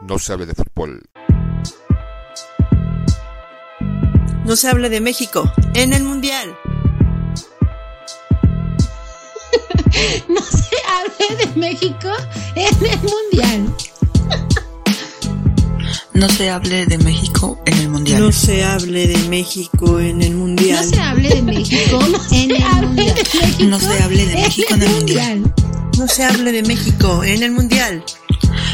no 0.00 0.18
se 0.18 0.32
hable 0.32 0.46
de 0.46 0.54
fútbol. 0.54 1.02
No 4.44 4.56
se 4.56 4.66
hable 4.66 4.88
de 4.88 5.00
México 5.02 5.52
en 5.74 5.92
el 5.92 6.02
Mundial. 6.04 6.56
no 10.28 10.40
se 10.40 10.76
hable 10.88 11.36
de 11.36 11.60
México 11.60 12.10
en 12.54 12.88
el 12.88 13.02
Mundial. 13.02 13.68
No 16.14 16.30
se 16.32 16.48
hable 16.50 16.86
de 16.86 16.98
México 16.98 17.60
en 17.60 17.76
el 17.82 17.88
Mundial. 17.88 18.20
No 18.20 18.32
se 18.32 18.62
hable 18.62 19.06
de 19.06 19.22
México 19.22 19.98
en 20.00 20.22
el 20.22 20.34
Mundial. 20.34 20.78
No 20.80 20.90
se 20.90 21.00
hable 21.00 21.28
de 21.28 21.42
México 21.42 21.98
en 22.30 22.52
el 22.52 22.80
Mundial. 22.86 23.68
No 23.68 23.78
se 23.78 24.02
hable 24.02 24.24
de 24.24 24.32
México 24.36 24.74
en 24.74 24.82
el 24.82 24.90
Mundial. 24.90 25.54
No 25.98 26.08
se 26.08 26.24
hable 26.24 26.52
de 26.52 26.62
México 26.62 27.24
en 27.24 27.42
el 27.42 27.50
Mundial. 27.52 28.04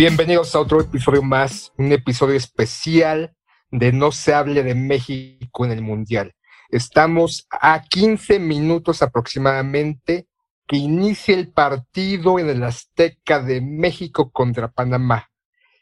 Bienvenidos 0.00 0.54
a 0.54 0.60
otro 0.60 0.80
episodio 0.80 1.22
más, 1.22 1.74
un 1.76 1.92
episodio 1.92 2.34
especial 2.34 3.36
de 3.70 3.92
No 3.92 4.12
se 4.12 4.32
hable 4.32 4.62
de 4.62 4.74
México 4.74 5.66
en 5.66 5.72
el 5.72 5.82
Mundial. 5.82 6.34
Estamos 6.70 7.46
a 7.50 7.82
15 7.82 8.38
minutos 8.38 9.02
aproximadamente 9.02 10.26
que 10.66 10.78
inicie 10.78 11.34
el 11.34 11.52
partido 11.52 12.38
en 12.38 12.48
el 12.48 12.64
Azteca 12.64 13.42
de 13.42 13.60
México 13.60 14.30
contra 14.30 14.72
Panamá. 14.72 15.28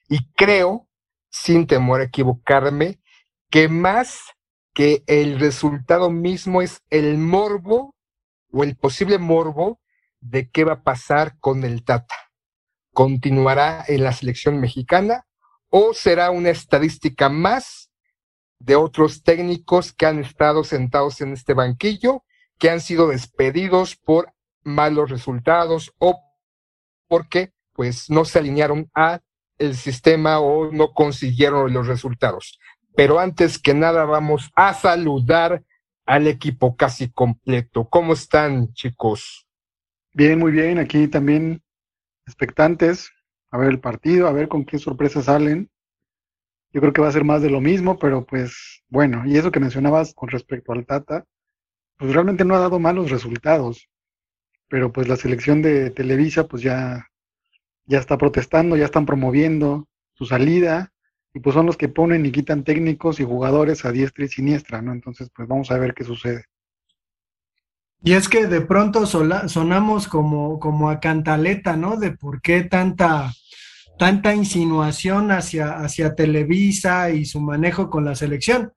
Y 0.08 0.28
creo, 0.32 0.88
sin 1.30 1.68
temor 1.68 2.00
a 2.00 2.06
equivocarme, 2.06 2.98
que 3.50 3.68
más 3.68 4.18
que 4.74 5.04
el 5.06 5.38
resultado 5.38 6.10
mismo 6.10 6.60
es 6.60 6.82
el 6.90 7.18
morbo 7.18 7.94
o 8.50 8.64
el 8.64 8.76
posible 8.76 9.18
morbo 9.18 9.80
de 10.18 10.50
qué 10.50 10.64
va 10.64 10.72
a 10.72 10.82
pasar 10.82 11.38
con 11.38 11.62
el 11.62 11.84
Tata 11.84 12.27
continuará 12.98 13.84
en 13.86 14.02
la 14.02 14.10
selección 14.10 14.58
mexicana 14.58 15.24
o 15.70 15.94
será 15.94 16.32
una 16.32 16.50
estadística 16.50 17.28
más 17.28 17.92
de 18.58 18.74
otros 18.74 19.22
técnicos 19.22 19.92
que 19.92 20.04
han 20.04 20.18
estado 20.18 20.64
sentados 20.64 21.20
en 21.20 21.32
este 21.32 21.54
banquillo, 21.54 22.24
que 22.58 22.70
han 22.70 22.80
sido 22.80 23.06
despedidos 23.06 23.94
por 23.94 24.34
malos 24.64 25.10
resultados 25.10 25.92
o 25.98 26.20
porque 27.06 27.52
pues 27.72 28.10
no 28.10 28.24
se 28.24 28.40
alinearon 28.40 28.90
a 28.96 29.20
el 29.58 29.76
sistema 29.76 30.40
o 30.40 30.72
no 30.72 30.92
consiguieron 30.92 31.72
los 31.72 31.86
resultados. 31.86 32.58
Pero 32.96 33.20
antes 33.20 33.60
que 33.60 33.74
nada 33.74 34.06
vamos 34.06 34.50
a 34.56 34.74
saludar 34.74 35.62
al 36.04 36.26
equipo 36.26 36.74
casi 36.74 37.12
completo. 37.12 37.88
¿Cómo 37.88 38.14
están, 38.14 38.72
chicos? 38.72 39.46
Bien, 40.12 40.36
muy 40.36 40.50
bien. 40.50 40.80
Aquí 40.80 41.06
también 41.06 41.62
expectantes 42.28 43.10
a 43.50 43.58
ver 43.58 43.70
el 43.70 43.80
partido, 43.80 44.28
a 44.28 44.32
ver 44.32 44.48
con 44.48 44.64
qué 44.64 44.78
sorpresas 44.78 45.24
salen. 45.24 45.70
Yo 46.72 46.80
creo 46.80 46.92
que 46.92 47.00
va 47.00 47.08
a 47.08 47.12
ser 47.12 47.24
más 47.24 47.40
de 47.42 47.50
lo 47.50 47.60
mismo, 47.60 47.98
pero 47.98 48.26
pues 48.26 48.82
bueno, 48.88 49.22
y 49.26 49.38
eso 49.38 49.50
que 49.50 49.60
mencionabas 49.60 50.14
con 50.14 50.28
respecto 50.28 50.72
al 50.72 50.84
Tata, 50.84 51.24
pues 51.96 52.12
realmente 52.12 52.44
no 52.44 52.54
ha 52.54 52.58
dado 52.58 52.78
malos 52.78 53.10
resultados, 53.10 53.88
pero 54.68 54.92
pues 54.92 55.08
la 55.08 55.16
selección 55.16 55.62
de 55.62 55.90
Televisa 55.90 56.46
pues 56.46 56.62
ya, 56.62 57.08
ya 57.86 57.98
está 57.98 58.18
protestando, 58.18 58.76
ya 58.76 58.84
están 58.84 59.06
promoviendo 59.06 59.88
su 60.12 60.26
salida 60.26 60.92
y 61.32 61.40
pues 61.40 61.54
son 61.54 61.66
los 61.66 61.78
que 61.78 61.88
ponen 61.88 62.26
y 62.26 62.32
quitan 62.32 62.64
técnicos 62.64 63.18
y 63.20 63.24
jugadores 63.24 63.84
a 63.86 63.92
diestra 63.92 64.26
y 64.26 64.28
siniestra, 64.28 64.82
¿no? 64.82 64.92
Entonces 64.92 65.30
pues 65.34 65.48
vamos 65.48 65.70
a 65.70 65.78
ver 65.78 65.94
qué 65.94 66.04
sucede. 66.04 66.44
Y 68.02 68.12
es 68.12 68.28
que 68.28 68.46
de 68.46 68.60
pronto 68.60 69.06
sonamos 69.06 70.06
como, 70.06 70.60
como 70.60 70.88
a 70.88 71.00
cantaleta, 71.00 71.76
¿no? 71.76 71.96
De 71.96 72.12
por 72.12 72.40
qué 72.40 72.62
tanta, 72.62 73.32
tanta 73.98 74.34
insinuación 74.34 75.32
hacia, 75.32 75.78
hacia 75.78 76.14
Televisa 76.14 77.10
y 77.10 77.24
su 77.24 77.40
manejo 77.40 77.90
con 77.90 78.04
la 78.04 78.14
selección. 78.14 78.72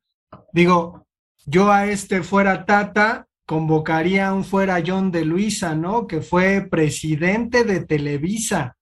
Digo, 0.54 1.06
yo 1.46 1.72
a 1.72 1.88
este 1.88 2.24
fuera 2.24 2.66
Tata 2.66 3.28
convocaría 3.46 4.30
a 4.30 4.34
un 4.34 4.44
fuera 4.44 4.82
John 4.86 5.12
de 5.12 5.26
Luisa, 5.26 5.76
¿no? 5.76 6.08
Que 6.08 6.22
fue 6.22 6.68
presidente 6.70 7.64
de 7.64 7.86
Televisa. 7.86 8.78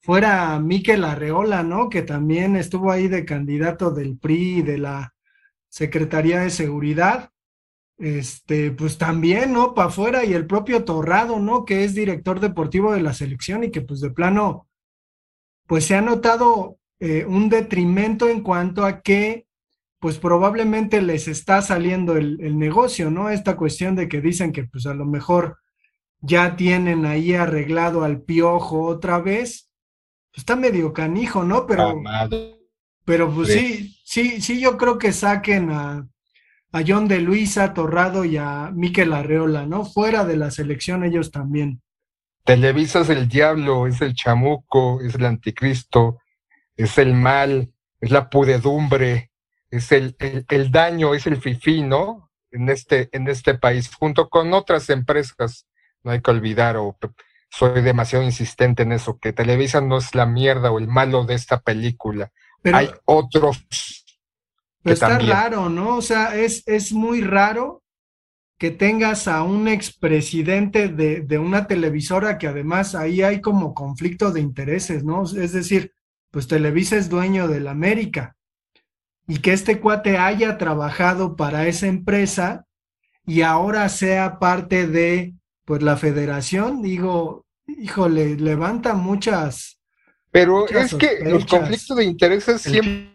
Fuera 0.00 0.58
Miquel 0.58 1.04
Arreola, 1.04 1.62
¿no? 1.62 1.88
Que 1.88 2.02
también 2.02 2.56
estuvo 2.56 2.90
ahí 2.90 3.08
de 3.08 3.24
candidato 3.24 3.90
del 3.90 4.18
PRI 4.18 4.58
y 4.58 4.62
de 4.62 4.78
la 4.78 5.14
Secretaría 5.68 6.40
de 6.40 6.50
Seguridad 6.50 7.30
este, 8.00 8.70
pues 8.70 8.98
también, 8.98 9.52
¿no? 9.52 9.74
Para 9.74 9.88
afuera 9.88 10.24
y 10.24 10.32
el 10.32 10.46
propio 10.46 10.84
Torrado, 10.84 11.38
¿no? 11.38 11.64
Que 11.64 11.84
es 11.84 11.94
director 11.94 12.40
deportivo 12.40 12.92
de 12.92 13.02
la 13.02 13.12
selección 13.12 13.62
y 13.62 13.70
que 13.70 13.82
pues 13.82 14.00
de 14.00 14.10
plano, 14.10 14.66
pues 15.66 15.84
se 15.84 15.94
ha 15.94 16.00
notado 16.00 16.78
eh, 16.98 17.24
un 17.26 17.48
detrimento 17.48 18.28
en 18.28 18.42
cuanto 18.42 18.84
a 18.84 19.02
que, 19.02 19.46
pues 20.00 20.18
probablemente 20.18 21.02
les 21.02 21.28
está 21.28 21.60
saliendo 21.60 22.16
el, 22.16 22.40
el, 22.40 22.58
negocio, 22.58 23.10
¿no? 23.10 23.28
Esta 23.28 23.56
cuestión 23.56 23.94
de 23.96 24.08
que 24.08 24.22
dicen 24.22 24.50
que 24.50 24.64
pues 24.64 24.86
a 24.86 24.94
lo 24.94 25.04
mejor 25.04 25.58
ya 26.22 26.56
tienen 26.56 27.04
ahí 27.04 27.34
arreglado 27.34 28.02
al 28.02 28.22
piojo 28.22 28.82
otra 28.82 29.18
vez, 29.18 29.70
pues 30.30 30.38
está 30.38 30.56
medio 30.56 30.92
canijo, 30.92 31.44
¿no? 31.44 31.66
Pero, 31.66 32.00
pero 33.04 33.30
pues 33.30 33.48
sí, 33.48 33.96
sí, 34.04 34.40
sí, 34.40 34.58
yo 34.58 34.78
creo 34.78 34.98
que 34.98 35.12
saquen 35.12 35.70
a 35.70 36.08
a 36.72 36.82
John 36.86 37.08
de 37.08 37.20
Luisa, 37.20 37.74
Torrado 37.74 38.24
y 38.24 38.36
a 38.36 38.70
Miquel 38.72 39.12
Arreola, 39.12 39.66
¿no? 39.66 39.84
Fuera 39.84 40.24
de 40.24 40.36
la 40.36 40.50
selección 40.50 41.04
ellos 41.04 41.30
también. 41.30 41.82
Televisa 42.44 43.00
es 43.00 43.10
el 43.10 43.28
diablo, 43.28 43.86
es 43.86 44.00
el 44.00 44.14
chamuco, 44.14 45.00
es 45.00 45.14
el 45.14 45.24
anticristo, 45.24 46.18
es 46.76 46.96
el 46.98 47.14
mal, 47.14 47.72
es 48.00 48.10
la 48.10 48.30
pudedumbre, 48.30 49.30
es 49.70 49.92
el, 49.92 50.16
el, 50.18 50.70
daño, 50.70 51.14
es 51.14 51.26
el 51.26 51.40
fifí, 51.40 51.82
¿no? 51.82 52.30
En 52.50 52.68
este, 52.68 53.08
en 53.12 53.28
este 53.28 53.54
país, 53.54 53.94
junto 53.94 54.28
con 54.28 54.52
otras 54.54 54.90
empresas, 54.90 55.66
no 56.02 56.12
hay 56.12 56.20
que 56.20 56.30
olvidar, 56.30 56.76
o 56.76 56.96
soy 57.50 57.82
demasiado 57.82 58.24
insistente 58.24 58.84
en 58.84 58.92
eso, 58.92 59.18
que 59.18 59.32
Televisa 59.32 59.80
no 59.80 59.98
es 59.98 60.14
la 60.14 60.26
mierda 60.26 60.70
o 60.70 60.78
el 60.78 60.88
malo 60.88 61.24
de 61.24 61.34
esta 61.34 61.60
película. 61.60 62.32
hay 62.64 62.90
otros 63.04 63.64
pero 64.82 64.94
está 64.94 65.18
raro, 65.18 65.68
¿no? 65.68 65.96
O 65.96 66.02
sea, 66.02 66.36
es, 66.36 66.62
es 66.66 66.92
muy 66.92 67.20
raro 67.20 67.82
que 68.58 68.70
tengas 68.70 69.26
a 69.26 69.42
un 69.42 69.68
expresidente 69.68 70.88
de, 70.88 71.22
de 71.22 71.38
una 71.38 71.66
televisora 71.66 72.36
que 72.38 72.46
además 72.46 72.94
ahí 72.94 73.22
hay 73.22 73.40
como 73.40 73.74
conflicto 73.74 74.32
de 74.32 74.40
intereses, 74.40 75.02
¿no? 75.02 75.24
Es 75.24 75.52
decir, 75.52 75.92
pues 76.30 76.46
Televisa 76.46 76.96
es 76.96 77.08
dueño 77.08 77.48
de 77.48 77.60
la 77.60 77.70
América 77.70 78.36
y 79.26 79.38
que 79.38 79.52
este 79.52 79.80
cuate 79.80 80.18
haya 80.18 80.58
trabajado 80.58 81.36
para 81.36 81.66
esa 81.68 81.86
empresa 81.86 82.66
y 83.24 83.42
ahora 83.42 83.88
sea 83.88 84.38
parte 84.38 84.86
de 84.86 85.34
pues 85.64 85.82
la 85.82 85.96
federación, 85.96 86.82
digo, 86.82 87.46
híjole, 87.66 88.36
levanta 88.36 88.94
muchas. 88.94 89.80
Pero 90.32 90.68
es 90.68 90.94
que 90.94 91.20
los 91.24 91.46
conflictos 91.46 91.96
de 91.96 92.04
intereses 92.04 92.60
siempre 92.60 93.09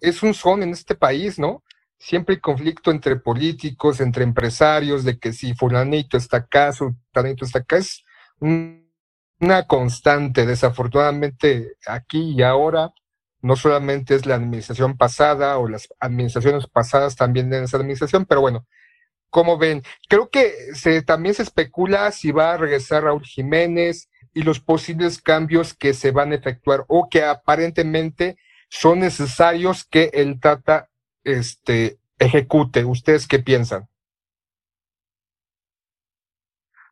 es, 0.00 0.22
un 0.22 0.34
son 0.34 0.62
en 0.62 0.70
este 0.70 0.94
país, 0.94 1.38
¿no? 1.38 1.62
Siempre 1.98 2.34
hay 2.34 2.40
conflicto 2.40 2.90
entre 2.90 3.16
políticos, 3.16 4.00
entre 4.00 4.24
empresarios, 4.24 5.04
de 5.04 5.18
que 5.18 5.32
si 5.32 5.54
fulanito 5.54 6.16
está 6.16 6.38
acá, 6.38 6.72
fulanito 6.72 7.44
está 7.44 7.60
acá, 7.60 7.76
es 7.76 8.04
una 8.40 9.66
constante. 9.66 10.46
Desafortunadamente, 10.46 11.76
aquí 11.86 12.34
y 12.36 12.42
ahora, 12.42 12.92
no 13.40 13.56
solamente 13.56 14.14
es 14.14 14.26
la 14.26 14.34
administración 14.34 14.96
pasada 14.96 15.58
o 15.58 15.68
las 15.68 15.88
administraciones 16.00 16.66
pasadas 16.66 17.16
también 17.16 17.52
en 17.52 17.64
esa 17.64 17.76
administración, 17.76 18.26
pero 18.26 18.40
bueno, 18.40 18.66
como 19.30 19.58
ven, 19.58 19.82
creo 20.08 20.30
que 20.30 20.52
se, 20.74 21.02
también 21.02 21.34
se 21.34 21.42
especula 21.42 22.10
si 22.12 22.32
va 22.32 22.54
a 22.54 22.56
regresar 22.56 23.04
Raúl 23.04 23.24
Jiménez 23.24 24.08
y 24.32 24.42
los 24.42 24.60
posibles 24.60 25.20
cambios 25.20 25.74
que 25.74 25.94
se 25.94 26.10
van 26.10 26.32
a 26.32 26.36
efectuar 26.36 26.84
o 26.88 27.08
que 27.08 27.24
aparentemente 27.24 28.36
son 28.78 29.00
necesarios 29.00 29.84
que 29.84 30.10
el 30.12 30.38
Tata 30.38 30.90
este, 31.24 31.98
ejecute. 32.18 32.84
¿Ustedes 32.84 33.26
qué 33.26 33.38
piensan? 33.38 33.88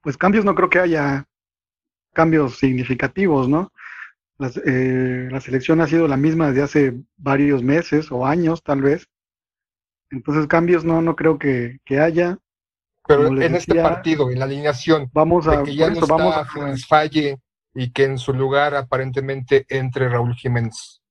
Pues 0.03 0.17
cambios 0.17 0.45
no 0.45 0.55
creo 0.55 0.71
que 0.71 0.79
haya 0.79 1.27
cambios 2.15 2.59
significativos, 2.59 3.49
¿no? 3.49 3.71
eh, 4.67 5.29
la 5.31 5.41
selección 5.41 5.81
ha 5.81 5.87
sido 5.87 6.09
la 6.09 6.17
misma 6.17 6.49
desde 6.49 6.63
hace 6.63 6.95
varios 7.17 7.63
meses 7.63 8.11
o 8.11 8.27
años, 8.27 8.63
tal 8.63 8.83
vez. 8.83 9.07
Entonces, 10.11 10.47
cambios 10.47 10.85
no, 10.85 11.03
no 11.03 11.17
creo 11.17 11.39
que, 11.39 11.79
haya. 12.01 12.39
Pero 13.07 13.29
en 13.41 13.55
este 13.55 13.75
partido, 13.75 14.31
en 14.31 14.39
la 14.39 14.47
alineación, 14.47 15.11
vamos 15.13 15.47
a, 15.47 15.63
que 15.63 15.75
ya 15.77 15.91
no 15.91 16.07
vamos 16.07 16.35
a... 16.37 16.47
Falle 16.89 17.39
y 17.75 17.93
que 17.93 18.05
en 18.05 18.19
su 18.19 18.33
lugar 18.33 18.75
aparentemente 18.75 19.67
entre 19.69 20.09
Raúl 20.09 20.35
Jiménez. 20.35 21.04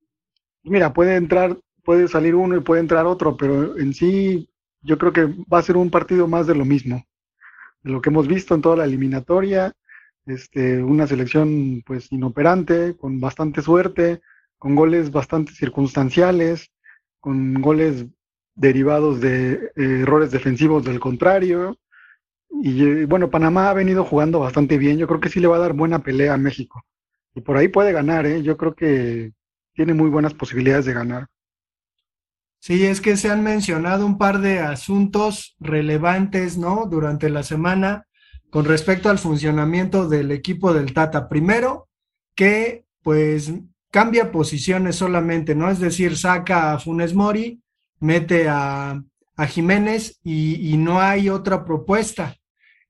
Mira, 0.63 0.93
puede 0.93 1.15
entrar, 1.15 1.59
puede 1.83 2.07
salir 2.07 2.35
uno 2.35 2.55
y 2.55 2.61
puede 2.61 2.81
entrar 2.81 3.05
otro, 3.05 3.35
pero 3.37 3.77
en 3.77 3.93
sí 3.93 4.49
yo 4.81 4.97
creo 4.97 5.13
que 5.13 5.25
va 5.51 5.59
a 5.59 5.63
ser 5.63 5.77
un 5.77 5.89
partido 5.89 6.27
más 6.27 6.47
de 6.47 6.55
lo 6.55 6.65
mismo, 6.65 7.03
de 7.83 7.91
lo 7.91 8.01
que 8.01 8.09
hemos 8.09 8.27
visto 8.27 8.55
en 8.55 8.61
toda 8.61 8.77
la 8.77 8.85
eliminatoria, 8.85 9.73
este, 10.25 10.81
una 10.81 11.07
selección 11.07 11.83
pues 11.85 12.11
inoperante, 12.11 12.95
con 12.95 13.19
bastante 13.19 13.61
suerte, 13.61 14.21
con 14.57 14.75
goles 14.75 15.11
bastante 15.11 15.53
circunstanciales, 15.53 16.71
con 17.19 17.55
goles 17.61 18.05
derivados 18.55 19.19
de 19.19 19.53
eh, 19.53 19.71
errores 19.75 20.31
defensivos 20.31 20.85
del 20.85 20.99
contrario. 20.99 21.77
Y 22.61 22.83
eh, 22.85 23.05
bueno, 23.05 23.29
Panamá 23.29 23.69
ha 23.69 23.73
venido 23.73 24.05
jugando 24.05 24.39
bastante 24.39 24.77
bien, 24.77 24.97
yo 24.97 25.07
creo 25.07 25.19
que 25.19 25.29
sí 25.29 25.39
le 25.41 25.47
va 25.47 25.57
a 25.57 25.59
dar 25.59 25.73
buena 25.73 25.99
pelea 26.03 26.35
a 26.35 26.37
México. 26.37 26.83
Y 27.35 27.41
por 27.41 27.57
ahí 27.57 27.67
puede 27.67 27.91
ganar, 27.91 28.25
¿eh? 28.25 28.43
yo 28.43 28.57
creo 28.57 28.75
que 28.75 29.33
tiene 29.73 29.93
muy 29.93 30.09
buenas 30.09 30.33
posibilidades 30.33 30.85
de 30.85 30.93
ganar. 30.93 31.27
Sí, 32.59 32.85
es 32.85 33.01
que 33.01 33.17
se 33.17 33.29
han 33.29 33.43
mencionado 33.43 34.05
un 34.05 34.17
par 34.17 34.39
de 34.39 34.59
asuntos 34.59 35.55
relevantes, 35.59 36.57
¿no? 36.57 36.85
Durante 36.89 37.29
la 37.29 37.43
semana 37.43 38.07
con 38.49 38.65
respecto 38.65 39.09
al 39.09 39.17
funcionamiento 39.17 40.07
del 40.07 40.31
equipo 40.31 40.73
del 40.73 40.93
Tata. 40.93 41.27
Primero, 41.27 41.89
que 42.35 42.85
pues 43.01 43.51
cambia 43.91 44.31
posiciones 44.31 44.95
solamente, 44.95 45.55
¿no? 45.55 45.69
Es 45.69 45.79
decir, 45.79 46.15
saca 46.17 46.73
a 46.73 46.79
Funes 46.79 47.13
Mori, 47.13 47.61
mete 47.99 48.47
a, 48.47 49.03
Jiménez 49.49 50.19
y, 50.23 50.77
no 50.77 51.01
hay 51.01 51.29
otra 51.29 51.65
propuesta. 51.65 52.35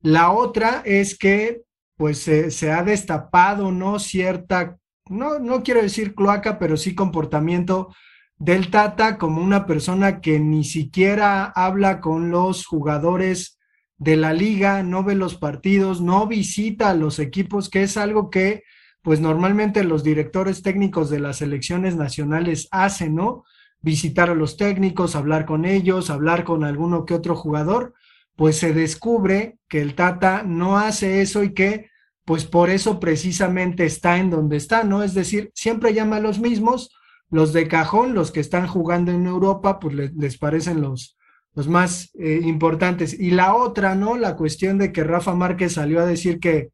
La 0.02 0.32
otra 0.32 0.82
es 0.86 1.18
que 1.18 1.64
pues 1.96 2.20
se, 2.20 2.72
ha 2.72 2.84
destapado, 2.84 3.72
¿no? 3.72 4.00
Cierta, 4.00 4.78
no, 5.10 5.40
no 5.40 5.64
quiero 5.64 5.82
decir 5.82 6.16
cloaca, 6.16 6.60
pero 6.60 6.78
sí 6.78 6.96
comportamiento 6.96 7.94
del 8.38 8.70
Tata 8.70 9.18
como 9.18 9.42
una 9.42 9.66
persona 9.66 10.22
que 10.22 10.40
ni 10.40 10.64
siquiera 10.64 11.46
habla 11.46 12.02
con 12.02 12.32
los 12.32 12.66
jugadores 12.66 13.60
de 13.98 14.18
la 14.18 14.34
liga, 14.34 14.84
no 14.84 15.04
ve 15.04 15.16
los 15.16 15.36
partidos, 15.36 16.02
no 16.02 16.28
visita 16.28 16.90
a 16.90 16.96
los 16.96 17.20
equipos, 17.20 17.70
que 17.70 17.84
es 17.84 17.96
algo 17.96 18.30
que 18.30 18.64
pues 19.02 19.20
normalmente 19.20 19.84
los 19.84 20.04
directores 20.04 20.62
técnicos 20.62 21.10
de 21.10 21.20
las 21.20 21.38
selecciones 21.38 21.96
nacionales 21.96 22.68
hacen, 22.72 23.16
¿no? 23.16 23.44
Visitar 23.82 24.30
a 24.30 24.36
los 24.36 24.56
técnicos, 24.56 25.16
hablar 25.16 25.46
con 25.46 25.66
ellos, 25.66 26.10
hablar 26.10 26.46
con 26.46 26.64
alguno 26.64 27.06
que 27.06 27.14
otro 27.14 27.36
jugador, 27.36 27.94
pues 28.36 28.58
se 28.58 28.74
descubre 28.74 29.58
que 29.68 29.82
el 29.82 29.94
Tata 29.94 30.44
no 30.44 30.78
hace 30.78 31.22
eso 31.22 31.44
y 31.44 31.54
que 31.54 31.90
pues 32.26 32.46
por 32.46 32.70
eso 32.70 33.00
precisamente 33.00 33.86
está 33.86 34.18
en 34.18 34.30
donde 34.30 34.58
está, 34.58 34.84
¿no? 34.84 35.04
Es 35.04 35.14
decir, 35.14 35.52
siempre 35.54 35.94
llama 35.94 36.18
a 36.18 36.22
los 36.22 36.40
mismos, 36.40 36.92
los 37.30 37.52
de 37.52 37.68
cajón, 37.68 38.14
los 38.14 38.32
que 38.32 38.40
están 38.40 38.68
jugando 38.68 39.12
en 39.12 39.26
Europa, 39.26 39.80
pues 39.80 39.96
les 39.96 40.38
parecen 40.38 40.82
los, 40.82 41.18
los 41.54 41.68
más 41.68 42.12
eh, 42.14 42.40
importantes. 42.44 43.20
Y 43.20 43.32
la 43.32 43.56
otra, 43.56 43.96
¿no? 43.96 44.18
La 44.18 44.36
cuestión 44.36 44.78
de 44.78 44.92
que 44.92 45.04
Rafa 45.04 45.34
Márquez 45.34 45.74
salió 45.74 46.00
a 46.00 46.06
decir 46.06 46.40
que, 46.40 46.70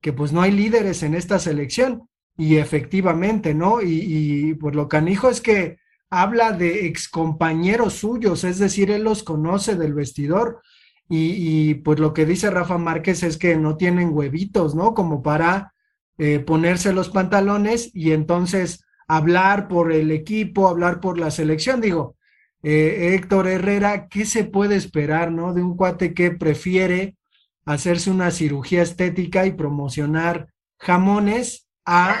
que 0.00 0.12
pues 0.12 0.32
no 0.32 0.40
hay 0.40 0.52
líderes 0.52 1.02
en 1.02 1.14
esta 1.14 1.38
selección. 1.38 2.08
Y 2.36 2.56
efectivamente, 2.56 3.54
¿no? 3.54 3.82
Y, 3.82 4.00
y 4.00 4.54
pues 4.54 4.74
lo 4.74 4.88
canijo 4.88 5.28
es 5.28 5.40
que 5.40 5.78
habla 6.10 6.52
de 6.52 6.86
excompañeros 6.86 7.94
suyos, 7.94 8.44
es 8.44 8.58
decir, 8.58 8.90
él 8.90 9.02
los 9.02 9.22
conoce 9.22 9.76
del 9.76 9.94
vestidor. 9.94 10.62
Y, 11.08 11.70
y, 11.70 11.74
pues 11.74 11.98
lo 11.98 12.14
que 12.14 12.24
dice 12.24 12.50
Rafa 12.50 12.78
Márquez 12.78 13.22
es 13.22 13.36
que 13.36 13.56
no 13.56 13.76
tienen 13.76 14.10
huevitos, 14.12 14.74
¿no? 14.74 14.94
Como 14.94 15.22
para 15.22 15.74
eh, 16.16 16.38
ponerse 16.38 16.92
los 16.92 17.10
pantalones 17.10 17.90
y 17.92 18.12
entonces 18.12 18.84
hablar 19.08 19.68
por 19.68 19.92
el 19.92 20.10
equipo, 20.12 20.68
hablar 20.68 21.00
por 21.00 21.18
la 21.18 21.30
selección. 21.30 21.80
Digo, 21.80 22.16
eh, 22.62 23.14
Héctor 23.14 23.48
Herrera, 23.48 24.08
¿qué 24.08 24.24
se 24.24 24.44
puede 24.44 24.76
esperar, 24.76 25.32
no? 25.32 25.52
De 25.52 25.62
un 25.62 25.76
cuate 25.76 26.14
que 26.14 26.30
prefiere 26.30 27.16
hacerse 27.64 28.10
una 28.10 28.30
cirugía 28.30 28.82
estética 28.82 29.44
y 29.46 29.52
promocionar 29.52 30.48
jamones 30.78 31.66
a, 31.84 32.16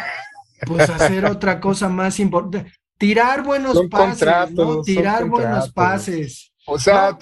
pues, 0.66 0.90
hacer 0.90 1.24
otra 1.26 1.60
cosa 1.60 1.88
más 1.88 2.18
importante. 2.20 2.72
Tirar 2.98 3.44
buenos 3.44 3.80
pases, 3.88 4.50
¿no? 4.52 4.82
Tirar 4.82 5.24
buenos 5.26 5.72
pases. 5.72 6.52
O 6.66 6.78
sea, 6.78 7.16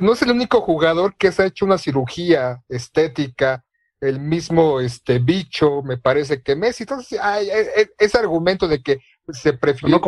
¿no? 0.00 0.12
es 0.12 0.22
el 0.22 0.30
único 0.30 0.60
jugador 0.60 1.16
que 1.16 1.32
se 1.32 1.42
ha 1.42 1.46
hecho 1.46 1.64
una 1.64 1.78
cirugía 1.78 2.62
estética 2.68 3.64
el 4.02 4.18
mismo 4.18 4.80
este 4.80 5.20
bicho, 5.20 5.80
me 5.82 5.96
parece 5.96 6.42
que 6.42 6.56
Messi. 6.56 6.82
Entonces, 6.82 7.20
e, 7.22 7.82
e, 7.82 7.90
ese 7.98 8.18
argumento 8.18 8.66
de 8.66 8.82
que 8.82 8.98
se 9.28 9.52
prefiere, 9.52 9.92
no 9.92 10.00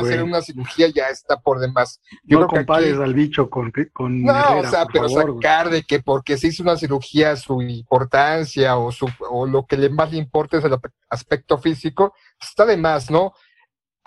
hacer 0.00 0.24
una 0.24 0.42
cirugía 0.42 0.88
ya 0.88 1.08
está 1.08 1.40
por 1.40 1.60
demás. 1.60 2.00
Yo 2.24 2.40
no 2.40 2.48
compares 2.48 2.98
al 2.98 3.14
bicho 3.14 3.48
con, 3.48 3.72
con 3.92 4.22
No, 4.24 4.58
o 4.58 4.66
sea, 4.66 4.86
pero 4.92 5.08
sacar 5.08 5.70
de 5.70 5.84
que 5.84 6.00
porque 6.00 6.36
se 6.36 6.48
hizo 6.48 6.64
una 6.64 6.76
cirugía 6.76 7.36
su 7.36 7.62
importancia 7.62 8.76
o, 8.76 8.90
su, 8.90 9.08
o 9.30 9.46
lo 9.46 9.64
que 9.66 9.76
le 9.76 9.88
más 9.88 10.10
le 10.10 10.18
importa 10.18 10.58
es 10.58 10.64
el 10.64 10.76
aspecto 11.08 11.58
físico, 11.58 12.14
está 12.40 12.66
de 12.66 12.76
más, 12.76 13.08
¿no? 13.08 13.34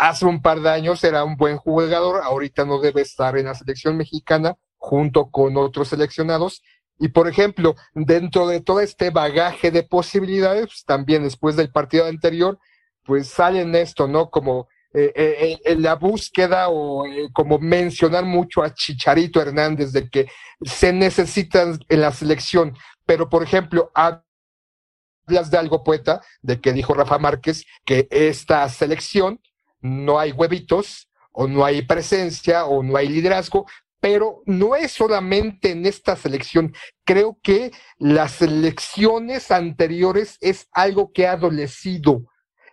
Hace 0.01 0.25
un 0.25 0.41
par 0.41 0.61
de 0.61 0.69
años 0.71 1.03
era 1.03 1.23
un 1.23 1.37
buen 1.37 1.57
jugador, 1.57 2.21
ahorita 2.23 2.65
no 2.65 2.79
debe 2.79 3.03
estar 3.03 3.37
en 3.37 3.45
la 3.45 3.53
selección 3.53 3.97
mexicana 3.97 4.55
junto 4.77 5.29
con 5.29 5.57
otros 5.57 5.89
seleccionados. 5.89 6.63
Y 6.97 7.09
por 7.09 7.27
ejemplo, 7.27 7.75
dentro 7.93 8.47
de 8.47 8.61
todo 8.61 8.79
este 8.79 9.11
bagaje 9.11 9.69
de 9.69 9.83
posibilidades, 9.83 10.65
pues, 10.65 10.85
también 10.85 11.21
después 11.21 11.55
del 11.55 11.71
partido 11.71 12.07
anterior, 12.07 12.57
pues 13.03 13.27
salen 13.27 13.75
esto, 13.75 14.07
¿no? 14.07 14.31
Como 14.31 14.67
eh, 14.91 15.13
eh, 15.15 15.59
en 15.65 15.83
la 15.83 15.93
búsqueda 15.93 16.69
o 16.69 17.05
eh, 17.05 17.29
como 17.31 17.59
mencionar 17.59 18.25
mucho 18.25 18.63
a 18.63 18.73
Chicharito 18.73 19.39
Hernández 19.39 19.91
de 19.91 20.09
que 20.09 20.27
se 20.63 20.93
necesitan 20.93 21.77
en 21.89 22.01
la 22.01 22.11
selección, 22.11 22.75
pero 23.05 23.29
por 23.29 23.43
ejemplo, 23.43 23.91
hablas 23.93 25.51
de 25.51 25.59
algo 25.59 25.83
poeta, 25.83 26.21
de 26.41 26.59
que 26.59 26.73
dijo 26.73 26.95
Rafa 26.95 27.19
Márquez 27.19 27.67
que 27.85 28.07
esta 28.09 28.67
selección 28.67 29.39
no 29.81 30.19
hay 30.19 30.31
huevitos 30.31 31.09
o 31.31 31.47
no 31.47 31.65
hay 31.65 31.81
presencia 31.81 32.65
o 32.65 32.83
no 32.83 32.97
hay 32.97 33.07
liderazgo, 33.07 33.65
pero 33.99 34.41
no 34.45 34.75
es 34.75 34.91
solamente 34.91 35.71
en 35.71 35.85
esta 35.85 36.15
selección. 36.15 36.73
Creo 37.05 37.37
que 37.41 37.71
las 37.99 38.33
selecciones 38.33 39.51
anteriores 39.51 40.37
es 40.41 40.67
algo 40.73 41.11
que 41.13 41.27
ha 41.27 41.33
adolecido 41.33 42.25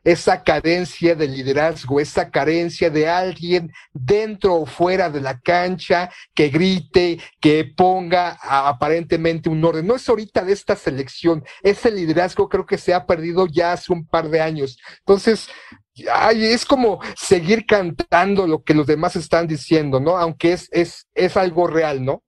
esa 0.04 0.42
carencia 0.42 1.14
de 1.14 1.28
liderazgo, 1.28 2.00
esa 2.00 2.30
carencia 2.30 2.88
de 2.88 3.08
alguien 3.08 3.70
dentro 3.92 4.54
o 4.54 4.64
fuera 4.64 5.10
de 5.10 5.20
la 5.20 5.38
cancha 5.38 6.10
que 6.34 6.48
grite, 6.48 7.18
que 7.40 7.64
ponga 7.76 8.38
aparentemente 8.42 9.50
un 9.50 9.62
orden. 9.62 9.86
No 9.86 9.96
es 9.96 10.08
ahorita 10.08 10.44
de 10.44 10.52
esta 10.54 10.76
selección, 10.76 11.44
ese 11.62 11.90
liderazgo 11.90 12.48
creo 12.48 12.64
que 12.64 12.78
se 12.78 12.94
ha 12.94 13.04
perdido 13.04 13.46
ya 13.46 13.72
hace 13.72 13.92
un 13.92 14.06
par 14.06 14.30
de 14.30 14.40
años. 14.40 14.78
Entonces, 15.00 15.48
ay, 16.12 16.46
es 16.46 16.64
como 16.64 17.00
seguir 17.16 17.66
cantando 17.66 18.46
lo 18.46 18.62
que 18.62 18.74
los 18.74 18.86
demás 18.86 19.16
están 19.16 19.46
diciendo, 19.46 20.00
¿no? 20.00 20.16
Aunque 20.18 20.52
es, 20.52 20.68
es, 20.72 21.08
es 21.14 21.36
algo 21.36 21.66
real, 21.66 22.04
¿no? 22.04 22.22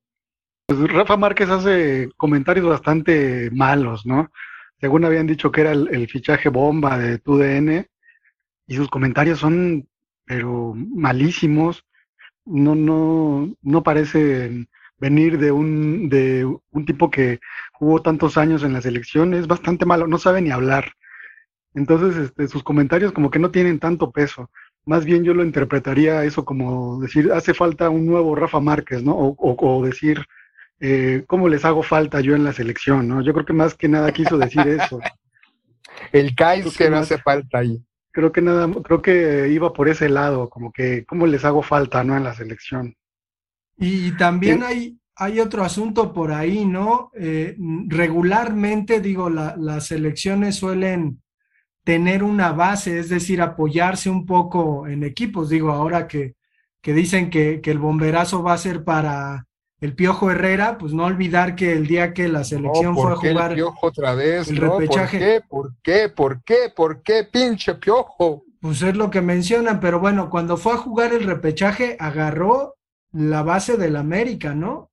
Pues 0.66 0.80
Rafa 0.92 1.16
Márquez 1.16 1.48
hace 1.48 2.08
comentarios 2.16 2.66
bastante 2.66 3.50
malos, 3.52 4.06
¿no? 4.06 4.30
según 4.80 5.04
habían 5.04 5.26
dicho 5.26 5.52
que 5.52 5.60
era 5.60 5.72
el, 5.72 6.08
fichaje 6.08 6.48
bomba 6.48 6.98
de 6.98 7.18
TUDN, 7.18 7.86
y 8.66 8.76
sus 8.76 8.88
comentarios 8.88 9.38
son, 9.40 9.88
pero 10.24 10.74
malísimos, 10.74 11.84
no, 12.46 12.74
no, 12.74 13.54
no 13.62 13.82
parecen 13.82 14.68
venir 14.98 15.38
de 15.38 15.52
un, 15.52 16.08
de 16.08 16.44
un 16.70 16.84
tipo 16.86 17.10
que 17.10 17.40
jugó 17.72 18.00
tantos 18.02 18.38
años 18.38 18.62
en 18.62 18.72
la 18.72 18.80
selección, 18.80 19.34
es 19.34 19.46
bastante 19.46 19.84
malo, 19.84 20.06
no 20.06 20.18
sabe 20.18 20.40
ni 20.40 20.50
hablar. 20.50 20.92
Entonces, 21.74 22.16
este, 22.16 22.48
sus 22.48 22.62
comentarios 22.62 23.12
como 23.12 23.30
que 23.30 23.38
no 23.38 23.50
tienen 23.50 23.78
tanto 23.78 24.10
peso. 24.10 24.50
Más 24.84 25.04
bien 25.04 25.24
yo 25.24 25.34
lo 25.34 25.44
interpretaría 25.44 26.24
eso 26.24 26.44
como 26.44 27.00
decir, 27.00 27.30
hace 27.32 27.54
falta 27.54 27.90
un 27.90 28.06
nuevo 28.06 28.34
Rafa 28.34 28.60
Márquez, 28.60 29.02
¿no? 29.02 29.12
O, 29.14 29.34
o 29.38 29.84
decir, 29.84 30.24
eh, 30.80 31.24
cómo 31.26 31.48
les 31.48 31.64
hago 31.66 31.82
falta 31.82 32.20
yo 32.20 32.34
en 32.34 32.44
la 32.44 32.54
selección, 32.54 33.06
¿no? 33.06 33.22
Yo 33.22 33.34
creo 33.34 33.44
que 33.44 33.52
más 33.52 33.74
que 33.74 33.86
nada 33.88 34.12
quiso 34.12 34.38
decir 34.38 34.66
eso. 34.66 34.98
El 36.12 36.34
Kais 36.34 36.76
que 36.76 36.88
no 36.88 36.96
hace 36.96 37.18
falta 37.18 37.58
ahí. 37.58 37.84
Creo 38.10 38.32
que 38.32 38.40
nada, 38.40 38.68
creo 38.82 39.02
que 39.02 39.48
iba 39.50 39.72
por 39.72 39.88
ese 39.88 40.08
lado, 40.08 40.48
como 40.48 40.72
que 40.72 41.04
cómo 41.04 41.26
les 41.26 41.44
hago 41.44 41.62
falta, 41.62 42.02
¿no? 42.02 42.16
En 42.16 42.24
la 42.24 42.34
selección. 42.34 42.96
Y 43.76 44.12
también 44.12 44.62
hay, 44.62 44.98
hay 45.14 45.38
otro 45.38 45.62
asunto 45.62 46.12
por 46.12 46.32
ahí, 46.32 46.64
¿no? 46.64 47.10
Eh, 47.14 47.56
regularmente, 47.86 49.00
digo, 49.00 49.30
las 49.30 49.86
selecciones 49.86 50.56
suelen 50.56 51.22
tener 51.84 52.22
una 52.22 52.52
base, 52.52 52.98
es 52.98 53.08
decir, 53.08 53.40
apoyarse 53.40 54.10
un 54.10 54.26
poco 54.26 54.86
en 54.86 55.02
equipos. 55.02 55.48
Digo, 55.48 55.70
ahora 55.70 56.06
que, 56.06 56.36
que 56.80 56.92
dicen 56.92 57.30
que, 57.30 57.60
que 57.60 57.70
el 57.70 57.78
bomberazo 57.78 58.42
va 58.42 58.54
a 58.54 58.58
ser 58.58 58.84
para 58.84 59.46
el 59.80 59.94
Piojo 59.94 60.30
Herrera, 60.30 60.76
pues 60.76 60.92
no 60.92 61.04
olvidar 61.04 61.56
que 61.56 61.72
el 61.72 61.86
día 61.86 62.12
que 62.12 62.28
la 62.28 62.44
selección 62.44 62.94
fue 62.94 63.12
a 63.12 63.16
jugar 63.16 63.52
el 63.52 63.56
Piojo 63.56 63.86
otra 63.86 64.14
vez, 64.14 64.48
el 64.48 64.60
¿no? 64.60 64.78
repechaje. 64.78 65.40
¿Por 65.48 65.74
qué? 65.82 66.08
¿Por 66.10 66.12
qué? 66.12 66.12
¿Por 66.14 66.44
qué? 66.44 66.72
¿Por 66.74 67.02
qué? 67.02 67.24
Pinche 67.24 67.74
Piojo. 67.74 68.44
Pues 68.60 68.82
es 68.82 68.94
lo 68.94 69.10
que 69.10 69.22
mencionan, 69.22 69.80
pero 69.80 69.98
bueno, 69.98 70.28
cuando 70.28 70.58
fue 70.58 70.74
a 70.74 70.76
jugar 70.76 71.14
el 71.14 71.24
repechaje, 71.24 71.96
agarró 71.98 72.76
la 73.10 73.42
base 73.42 73.78
del 73.78 73.96
América, 73.96 74.54
¿no? 74.54 74.90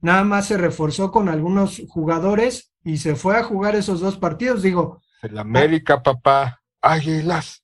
Nada 0.00 0.24
más 0.24 0.46
se 0.46 0.56
reforzó 0.56 1.12
con 1.12 1.28
algunos 1.28 1.82
jugadores 1.88 2.72
y 2.82 2.96
se 2.96 3.16
fue 3.16 3.36
a 3.36 3.42
jugar 3.42 3.76
esos 3.76 4.00
dos 4.00 4.16
partidos. 4.16 4.62
Digo, 4.62 5.02
El 5.22 5.38
América, 5.38 6.02
papá. 6.02 6.60
Águilas. 6.80 7.62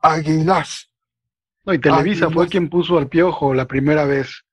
Águilas. 0.00 0.90
No, 1.64 1.74
y 1.74 1.78
Televisa 1.78 2.26
Águilas. 2.26 2.34
fue 2.34 2.48
quien 2.48 2.68
puso 2.68 2.98
al 2.98 3.08
piojo 3.08 3.54
la 3.54 3.66
primera 3.66 4.04
vez. 4.04 4.44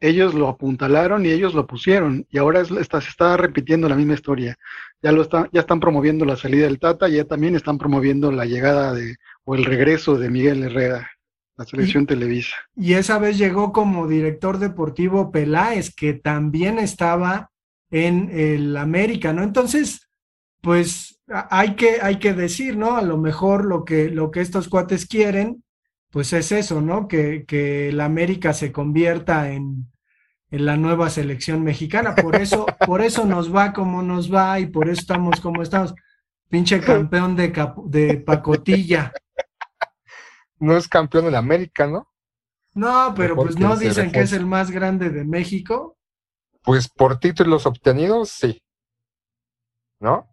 Ellos 0.00 0.34
lo 0.34 0.48
apuntalaron 0.48 1.24
y 1.24 1.30
ellos 1.30 1.54
lo 1.54 1.66
pusieron. 1.66 2.26
Y 2.28 2.38
ahora 2.38 2.60
es- 2.60 2.70
está- 2.72 3.00
se 3.00 3.08
está 3.10 3.36
repitiendo 3.36 3.88
la 3.88 3.94
misma 3.94 4.14
historia. 4.14 4.56
Ya 5.00 5.12
lo 5.12 5.22
está, 5.22 5.48
ya 5.52 5.60
están 5.60 5.80
promoviendo 5.80 6.24
la 6.24 6.36
salida 6.36 6.64
del 6.66 6.80
Tata 6.80 7.08
y 7.08 7.14
ya 7.16 7.24
también 7.24 7.54
están 7.54 7.78
promoviendo 7.78 8.32
la 8.32 8.44
llegada 8.44 8.92
de, 8.94 9.16
o 9.44 9.54
el 9.54 9.64
regreso 9.64 10.16
de 10.16 10.30
Miguel 10.30 10.62
Herrera, 10.64 11.10
la 11.56 11.64
selección 11.64 12.06
Televisa. 12.06 12.54
y 12.76 12.94
esa 12.94 13.18
vez 13.18 13.38
llegó 13.38 13.72
como 13.72 14.06
director 14.08 14.58
deportivo 14.58 15.30
Peláez, 15.30 15.94
que 15.94 16.14
también 16.14 16.78
estaba 16.78 17.50
en 17.90 18.30
el 18.32 18.76
América, 18.76 19.32
¿no? 19.32 19.42
Entonces, 19.42 20.08
pues 20.60 21.20
hay 21.50 21.74
que, 21.76 22.00
hay 22.02 22.18
que 22.18 22.34
decir, 22.34 22.76
¿no? 22.76 22.96
A 22.96 23.02
lo 23.02 23.16
mejor 23.18 23.64
lo 23.64 23.84
que, 23.84 24.08
lo 24.10 24.30
que 24.30 24.40
estos 24.40 24.68
cuates 24.68 25.06
quieren, 25.06 25.64
pues 26.10 26.32
es 26.32 26.52
eso, 26.52 26.80
¿no? 26.80 27.08
Que, 27.08 27.44
que 27.46 27.88
el 27.88 28.00
América 28.00 28.52
se 28.52 28.72
convierta 28.72 29.50
en, 29.50 29.90
en 30.50 30.66
la 30.66 30.76
nueva 30.76 31.10
selección 31.10 31.64
mexicana. 31.64 32.14
Por 32.14 32.36
eso, 32.36 32.66
por 32.86 33.00
eso 33.00 33.24
nos 33.24 33.54
va 33.54 33.72
como 33.72 34.02
nos 34.02 34.32
va 34.32 34.60
y 34.60 34.66
por 34.66 34.88
eso 34.88 35.00
estamos 35.00 35.40
como 35.40 35.62
estamos. 35.62 35.94
Pinche 36.48 36.80
campeón 36.80 37.34
de, 37.34 37.50
de 37.86 38.18
pacotilla. 38.18 39.12
No 40.58 40.76
es 40.76 40.86
campeón 40.86 41.24
de 41.24 41.30
la 41.30 41.38
América, 41.38 41.86
¿no? 41.86 42.06
No, 42.74 43.14
pero 43.16 43.34
Mejor 43.34 43.46
pues 43.46 43.58
no 43.58 43.76
dicen 43.76 44.12
que 44.12 44.20
es 44.20 44.32
el 44.32 44.46
más 44.46 44.70
grande 44.70 45.10
de 45.10 45.24
México. 45.24 45.96
Pues 46.62 46.88
por 46.88 47.18
títulos 47.18 47.66
obtenidos, 47.66 48.30
sí. 48.30 48.62
¿No? 49.98 50.31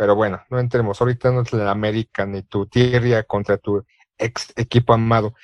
Pero 0.00 0.14
bueno, 0.16 0.40
no 0.48 0.58
entremos. 0.58 0.98
Ahorita 0.98 1.30
no 1.30 1.42
es 1.42 1.52
la 1.52 1.70
América 1.70 2.24
ni 2.24 2.40
tu 2.42 2.64
tierra 2.64 3.22
contra 3.24 3.58
tu 3.58 3.84
ex 4.16 4.50
equipo 4.56 4.94
amado. 4.94 5.34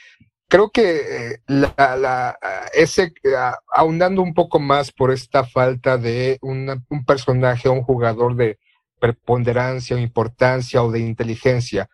Creo 0.49 0.71
que 0.71 1.33
eh, 1.35 1.43
la, 1.47 1.75
la- 1.99 2.39
ah, 2.41 2.65
ese, 2.73 3.13
ah, 3.37 3.59
ahondando 3.71 4.23
un 4.23 4.33
poco 4.33 4.59
más 4.59 4.93
por 4.93 5.11
esta 5.11 5.45
falta 5.45 5.99
de 5.99 6.39
una- 6.41 6.83
un 6.89 7.05
personaje, 7.05 7.69
un 7.69 7.83
jugador 7.83 8.35
de 8.35 8.59
preponderancia 8.99 9.95
o 9.95 9.99
importancia 9.99 10.83
o 10.83 10.91
de 10.91 11.01
inteligencia, 11.01 11.91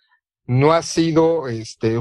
no 0.47 0.73
ha 0.73 0.83
sido 0.83 1.49
este, 1.49 1.99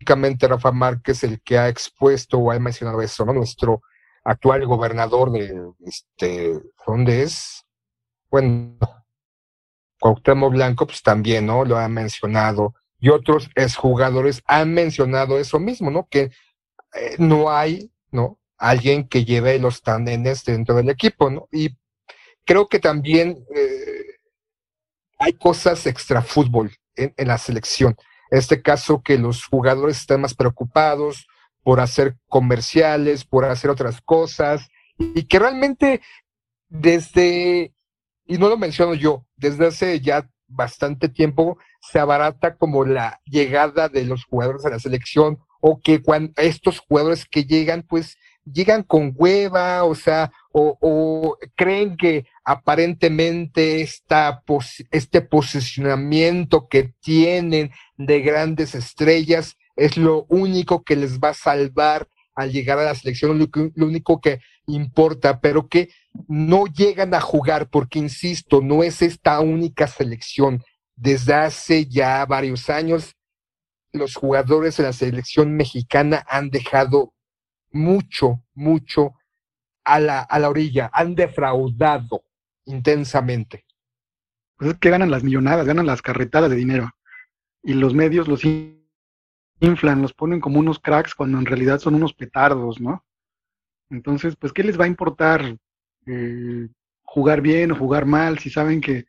únicamente 0.00 0.48
Rafa 0.48 0.72
Márquez 0.72 1.24
el 1.24 1.42
que 1.42 1.58
ha 1.58 1.68
expuesto 1.68 2.38
o 2.38 2.50
ha 2.50 2.58
mencionado 2.58 3.02
eso, 3.02 3.26
¿no? 3.26 3.34
Nuestro 3.34 3.82
actual 4.24 4.64
gobernador 4.66 5.30
de, 5.30 5.60
este, 5.84 6.58
¿dónde 6.86 7.24
es? 7.24 7.66
Bueno, 8.34 8.76
Cuauhtémoc 10.00 10.50
Blanco, 10.50 10.88
pues 10.88 11.04
también, 11.04 11.46
¿no? 11.46 11.64
Lo 11.64 11.78
ha 11.78 11.88
mencionado. 11.88 12.74
Y 12.98 13.10
otros 13.10 13.48
exjugadores 13.54 14.42
han 14.46 14.74
mencionado 14.74 15.38
eso 15.38 15.60
mismo, 15.60 15.88
¿no? 15.92 16.08
Que 16.10 16.32
eh, 16.94 17.14
no 17.18 17.52
hay, 17.52 17.92
¿no? 18.10 18.40
Alguien 18.58 19.06
que 19.06 19.24
lleve 19.24 19.60
los 19.60 19.82
tandenes 19.82 20.44
dentro 20.44 20.74
del 20.74 20.88
equipo, 20.88 21.30
¿no? 21.30 21.46
Y 21.52 21.76
creo 22.44 22.68
que 22.68 22.80
también 22.80 23.38
eh, 23.54 24.16
hay 25.20 25.34
cosas 25.34 25.86
extra 25.86 26.20
fútbol 26.20 26.72
en, 26.96 27.14
en 27.16 27.28
la 27.28 27.38
selección. 27.38 27.94
En 28.32 28.38
este 28.40 28.62
caso, 28.62 29.00
que 29.00 29.16
los 29.16 29.44
jugadores 29.44 29.98
están 29.98 30.22
más 30.22 30.34
preocupados 30.34 31.28
por 31.62 31.78
hacer 31.78 32.16
comerciales, 32.28 33.24
por 33.24 33.44
hacer 33.44 33.70
otras 33.70 34.00
cosas, 34.00 34.66
y 34.98 35.22
que 35.28 35.38
realmente 35.38 36.00
desde, 36.68 37.73
y 38.26 38.38
no 38.38 38.48
lo 38.48 38.56
menciono 38.56 38.94
yo, 38.94 39.26
desde 39.36 39.66
hace 39.66 40.00
ya 40.00 40.28
bastante 40.46 41.08
tiempo 41.08 41.58
se 41.80 41.98
abarata 41.98 42.56
como 42.56 42.84
la 42.84 43.20
llegada 43.24 43.88
de 43.88 44.04
los 44.04 44.24
jugadores 44.24 44.64
a 44.64 44.70
la 44.70 44.78
selección 44.78 45.38
o 45.60 45.80
que 45.80 46.02
cuando 46.02 46.32
estos 46.36 46.78
jugadores 46.78 47.24
que 47.24 47.44
llegan 47.44 47.82
pues 47.82 48.16
llegan 48.44 48.82
con 48.82 49.12
hueva, 49.16 49.84
o 49.84 49.94
sea, 49.94 50.30
o, 50.52 51.36
creen 51.56 51.96
que 51.96 52.26
aparentemente 52.44 53.80
esta 53.80 54.42
este 54.90 55.22
posicionamiento 55.22 56.68
que 56.68 56.92
tienen 57.00 57.70
de 57.96 58.20
grandes 58.20 58.74
estrellas 58.74 59.56
es 59.76 59.96
lo 59.96 60.26
único 60.28 60.84
que 60.84 60.96
les 60.96 61.18
va 61.18 61.30
a 61.30 61.34
salvar 61.34 62.08
al 62.34 62.52
llegar 62.52 62.78
a 62.78 62.84
la 62.84 62.94
selección, 62.94 63.38
lo, 63.38 63.46
lo 63.74 63.86
único 63.86 64.20
que 64.20 64.40
importa, 64.66 65.40
pero 65.40 65.68
que 65.68 65.90
no 66.28 66.66
llegan 66.66 67.14
a 67.14 67.20
jugar 67.20 67.68
porque, 67.68 67.98
insisto, 67.98 68.60
no 68.60 68.82
es 68.82 69.02
esta 69.02 69.40
única 69.40 69.86
selección. 69.86 70.62
Desde 70.96 71.34
hace 71.34 71.86
ya 71.86 72.24
varios 72.26 72.70
años, 72.70 73.16
los 73.92 74.14
jugadores 74.14 74.76
de 74.76 74.84
la 74.84 74.92
selección 74.92 75.54
mexicana 75.54 76.24
han 76.28 76.50
dejado 76.50 77.14
mucho, 77.70 78.42
mucho 78.54 79.14
a 79.84 80.00
la, 80.00 80.20
a 80.20 80.38
la 80.38 80.48
orilla, 80.48 80.90
han 80.92 81.14
defraudado 81.14 82.24
intensamente. 82.64 83.64
Pues 84.56 84.72
es 84.72 84.78
que 84.78 84.90
ganan 84.90 85.10
las 85.10 85.24
millonadas, 85.24 85.66
ganan 85.66 85.86
las 85.86 86.00
carretadas 86.00 86.50
de 86.50 86.56
dinero. 86.56 86.90
Y 87.62 87.74
los 87.74 87.92
medios 87.92 88.28
los 88.28 88.44
in- 88.44 88.88
inflan, 89.60 90.00
los 90.02 90.14
ponen 90.14 90.40
como 90.40 90.60
unos 90.60 90.78
cracks 90.78 91.14
cuando 91.14 91.38
en 91.38 91.46
realidad 91.46 91.78
son 91.80 91.94
unos 91.94 92.14
petardos, 92.14 92.80
¿no? 92.80 93.04
Entonces, 93.90 94.36
pues, 94.36 94.52
¿qué 94.52 94.62
les 94.64 94.78
va 94.78 94.84
a 94.84 94.88
importar 94.88 95.56
eh, 96.06 96.68
jugar 97.04 97.40
bien 97.40 97.72
o 97.72 97.76
jugar 97.76 98.06
mal 98.06 98.38
si 98.38 98.50
saben 98.50 98.80
que 98.80 99.06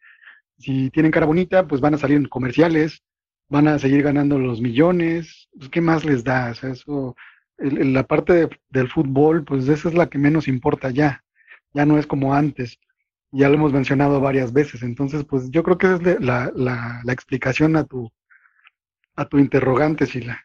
si 0.59 0.89
tienen 0.91 1.11
cara 1.11 1.25
bonita, 1.25 1.67
pues 1.67 1.81
van 1.81 1.95
a 1.95 1.97
salir 1.97 2.17
en 2.17 2.27
comerciales, 2.27 3.03
van 3.49 3.67
a 3.67 3.79
seguir 3.79 4.03
ganando 4.03 4.39
los 4.39 4.61
millones? 4.61 5.49
Pues, 5.57 5.69
¿Qué 5.69 5.81
más 5.81 6.05
les 6.05 6.23
da? 6.23 6.51
O 6.51 6.55
sea, 6.55 6.71
eso, 6.71 7.15
la 7.57 8.03
parte 8.07 8.33
de- 8.33 8.59
del 8.69 8.89
fútbol, 8.89 9.43
pues 9.45 9.67
esa 9.69 9.89
es 9.89 9.95
la 9.95 10.07
que 10.09 10.17
menos 10.19 10.47
importa 10.47 10.89
ya. 10.91 11.23
Ya 11.73 11.85
no 11.85 11.97
es 11.99 12.07
como 12.07 12.33
antes 12.33 12.79
ya 13.31 13.49
lo 13.49 13.55
hemos 13.55 13.73
mencionado 13.73 14.21
varias 14.21 14.53
veces. 14.53 14.83
Entonces, 14.83 15.25
pues 15.25 15.51
yo 15.51 15.63
creo 15.63 15.77
que 15.77 15.87
esa 15.87 16.11
es 16.13 16.21
la, 16.21 16.51
la, 16.55 17.01
la 17.03 17.13
explicación 17.13 17.75
a 17.75 17.83
tu, 17.85 18.11
a 19.17 19.25
tu 19.25 19.37
interrogante, 19.39 20.05
Sila. 20.05 20.39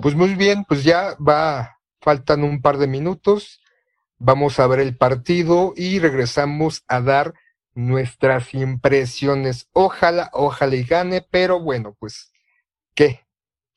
Pues 0.00 0.14
muy 0.14 0.34
bien, 0.34 0.64
pues 0.64 0.84
ya 0.84 1.16
va, 1.16 1.75
faltan 2.00 2.44
un 2.44 2.62
par 2.62 2.78
de 2.78 2.86
minutos, 2.86 3.60
vamos 4.18 4.58
a 4.58 4.66
ver 4.66 4.80
el 4.80 4.96
partido 4.96 5.72
y 5.76 5.98
regresamos 5.98 6.84
a 6.88 7.00
dar 7.00 7.34
nuestras 7.74 8.54
impresiones. 8.54 9.68
Ojalá, 9.72 10.30
ojalá 10.32 10.76
y 10.76 10.84
gane, 10.84 11.26
pero 11.30 11.60
bueno, 11.60 11.94
pues 11.98 12.32
que, 12.94 13.26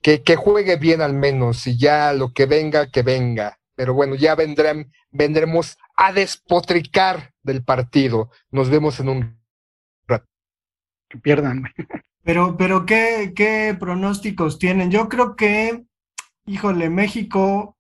que, 0.02 0.24
que 0.24 0.36
juegue 0.36 0.78
bien 0.78 1.02
al 1.02 1.14
menos 1.14 1.68
y 1.68 1.78
ya 1.78 2.14
lo 2.14 2.34
que 2.34 2.46
venga, 2.46 2.90
que 2.90 3.04
venga. 3.04 3.60
Pero 3.76 3.94
bueno, 3.94 4.16
ya 4.16 4.36
vendrán, 4.36 4.92
vendremos 5.10 5.78
a 5.96 6.12
despotricar 6.12 7.34
del 7.44 7.64
partido. 7.64 8.30
Nos 8.52 8.70
vemos 8.70 9.00
en 9.00 9.10
un 9.10 9.40
Que 11.10 11.18
pierdan. 11.18 11.62
güey. 11.62 11.74
Pero, 12.24 12.58
pero 12.58 12.86
¿qué, 12.86 13.34
qué 13.36 13.76
pronósticos 13.80 14.60
tienen? 14.60 14.92
Yo 14.92 15.10
creo 15.10 15.36
que, 15.36 15.86
híjole, 16.46 16.90
México 16.90 17.79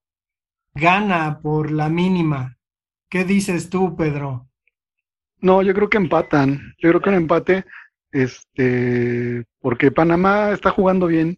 gana 0.73 1.39
por 1.41 1.71
la 1.71 1.89
mínima. 1.89 2.57
¿Qué 3.09 3.23
dices 3.23 3.69
tú, 3.69 3.95
Pedro? 3.95 4.47
No, 5.41 5.61
yo 5.61 5.73
creo 5.73 5.89
que 5.89 5.97
empatan. 5.97 6.75
Yo 6.77 6.89
creo 6.89 7.01
que 7.01 7.09
un 7.09 7.15
empate, 7.15 7.65
este, 8.11 9.45
porque 9.59 9.91
Panamá 9.91 10.51
está 10.51 10.71
jugando 10.71 11.07
bien. 11.07 11.37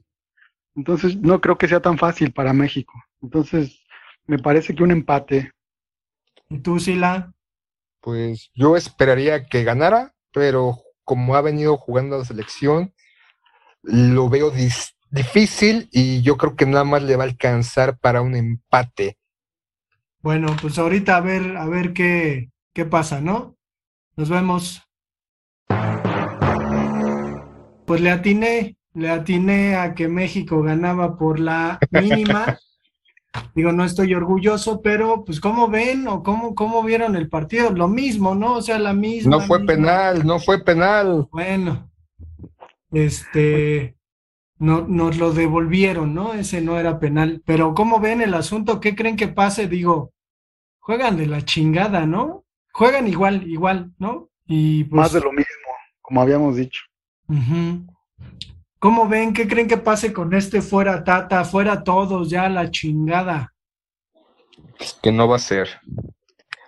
Entonces, 0.75 1.17
no 1.17 1.39
creo 1.41 1.57
que 1.57 1.67
sea 1.67 1.81
tan 1.81 1.97
fácil 1.97 2.31
para 2.31 2.53
México. 2.53 2.93
Entonces, 3.21 3.81
me 4.25 4.39
parece 4.39 4.73
que 4.73 4.83
un 4.83 4.91
empate. 4.91 5.51
¿Y 6.49 6.59
tú, 6.59 6.79
Sila? 6.79 7.31
Pues 8.01 8.51
yo 8.55 8.75
esperaría 8.75 9.45
que 9.45 9.63
ganara, 9.63 10.13
pero 10.33 10.77
como 11.03 11.35
ha 11.35 11.41
venido 11.41 11.77
jugando 11.77 12.17
la 12.17 12.25
selección, 12.25 12.93
lo 13.83 14.29
veo 14.29 14.51
difícil 15.11 15.89
y 15.91 16.21
yo 16.21 16.37
creo 16.37 16.55
que 16.55 16.65
nada 16.65 16.83
más 16.83 17.03
le 17.03 17.15
va 17.15 17.23
a 17.23 17.27
alcanzar 17.27 17.99
para 17.99 18.21
un 18.21 18.35
empate. 18.35 19.17
Bueno, 20.21 20.55
pues 20.61 20.77
ahorita 20.77 21.17
a 21.17 21.21
ver, 21.21 21.57
a 21.57 21.65
ver 21.65 21.93
qué, 21.93 22.49
qué 22.73 22.85
pasa, 22.85 23.21
¿no? 23.21 23.55
Nos 24.15 24.29
vemos. 24.29 24.83
pues 27.91 27.99
le 27.99 28.09
atiné, 28.09 28.77
le 28.93 29.09
atiné 29.09 29.75
a 29.75 29.93
que 29.93 30.07
México 30.07 30.61
ganaba 30.61 31.17
por 31.17 31.41
la 31.41 31.77
mínima. 31.89 32.57
Digo, 33.53 33.73
no 33.73 33.83
estoy 33.83 34.13
orgulloso, 34.13 34.81
pero 34.81 35.25
pues 35.25 35.41
¿cómo 35.41 35.67
ven 35.67 36.07
o 36.07 36.23
cómo, 36.23 36.55
cómo 36.55 36.83
vieron 36.83 37.17
el 37.17 37.27
partido? 37.27 37.69
Lo 37.71 37.89
mismo, 37.89 38.33
¿no? 38.33 38.53
O 38.53 38.61
sea, 38.61 38.79
la 38.79 38.93
misma. 38.93 39.31
No 39.37 39.41
fue 39.41 39.65
penal, 39.65 40.25
no 40.25 40.39
fue 40.39 40.63
penal. 40.63 41.27
Bueno, 41.33 41.91
este, 42.93 43.97
no, 44.61 44.81
nos 44.87 45.17
lo 45.17 45.33
devolvieron, 45.33 46.13
¿no? 46.13 46.33
Ese 46.33 46.61
no 46.61 46.77
era 46.77 46.99
penal. 46.99 47.41
Pero 47.45 47.73
¿cómo 47.73 47.99
ven 47.99 48.21
el 48.21 48.35
asunto? 48.35 48.79
¿Qué 48.79 48.95
creen 48.95 49.15
que 49.15 49.27
pase? 49.27 49.67
Digo, 49.67 50.13
juegan 50.79 51.17
de 51.17 51.25
la 51.25 51.43
chingada, 51.43 52.05
¿no? 52.05 52.45
Juegan 52.71 53.07
igual, 53.07 53.47
igual, 53.49 53.91
¿no? 53.97 54.29
Y 54.45 54.83
pues 54.83 54.97
Más 54.97 55.13
de 55.13 55.21
lo 55.21 55.31
mismo, 55.31 55.67
como 55.99 56.21
habíamos 56.21 56.55
dicho. 56.55 56.81
¿Cómo 58.77 59.07
ven? 59.07 59.33
¿Qué 59.33 59.47
creen 59.47 59.67
que 59.67 59.77
pase 59.77 60.13
con 60.13 60.31
este 60.35 60.61
fuera 60.61 61.03
Tata, 61.03 61.43
fuera 61.43 61.83
todos, 61.83 62.29
ya 62.29 62.47
la 62.47 62.69
chingada? 62.69 63.53
que 65.01 65.11
no 65.11 65.27
va 65.27 65.37
a 65.37 65.39
ser. 65.39 65.69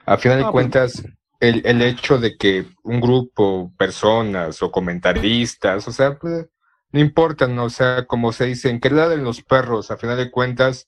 A 0.06 0.18
final 0.18 0.38
de 0.40 0.44
pues- 0.46 0.52
cuentas, 0.52 1.04
el, 1.40 1.62
el 1.66 1.82
hecho 1.84 2.18
de 2.18 2.38
que 2.38 2.66
un 2.84 3.00
grupo, 3.00 3.72
personas 3.78 4.62
o 4.64 4.72
comentaristas, 4.72 5.88
o 5.88 5.92
sea, 5.92 6.18
pues, 6.18 6.48
no 6.94 7.00
importa, 7.00 7.48
¿no? 7.48 7.66
O 7.66 7.70
sea, 7.70 8.06
como 8.06 8.32
se 8.32 8.46
dicen, 8.46 8.80
que 8.80 8.92
laden 8.92 9.24
los 9.24 9.42
perros, 9.42 9.90
a 9.90 9.98
final 9.98 10.16
de 10.16 10.30
cuentas, 10.30 10.88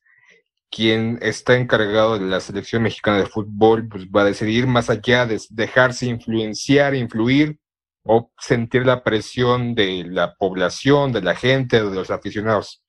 quien 0.69 1.17
está 1.21 1.55
encargado 1.55 2.19
de 2.19 2.25
la 2.25 2.39
selección 2.39 2.83
mexicana 2.83 3.17
de 3.17 3.25
fútbol, 3.25 3.87
pues 3.87 4.05
va 4.05 4.21
a 4.21 4.25
decidir 4.25 4.67
más 4.67 4.89
allá 4.91 5.25
de 5.25 5.41
dejarse 5.49 6.05
influenciar, 6.05 6.93
influir 6.93 7.59
o 8.03 8.31
sentir 8.37 8.85
la 8.85 9.03
presión 9.03 9.73
de 9.73 10.03
la 10.05 10.35
población, 10.35 11.11
de 11.11 11.23
la 11.23 11.35
gente, 11.35 11.83
de 11.83 11.95
los 11.95 12.11
aficionados. 12.11 12.83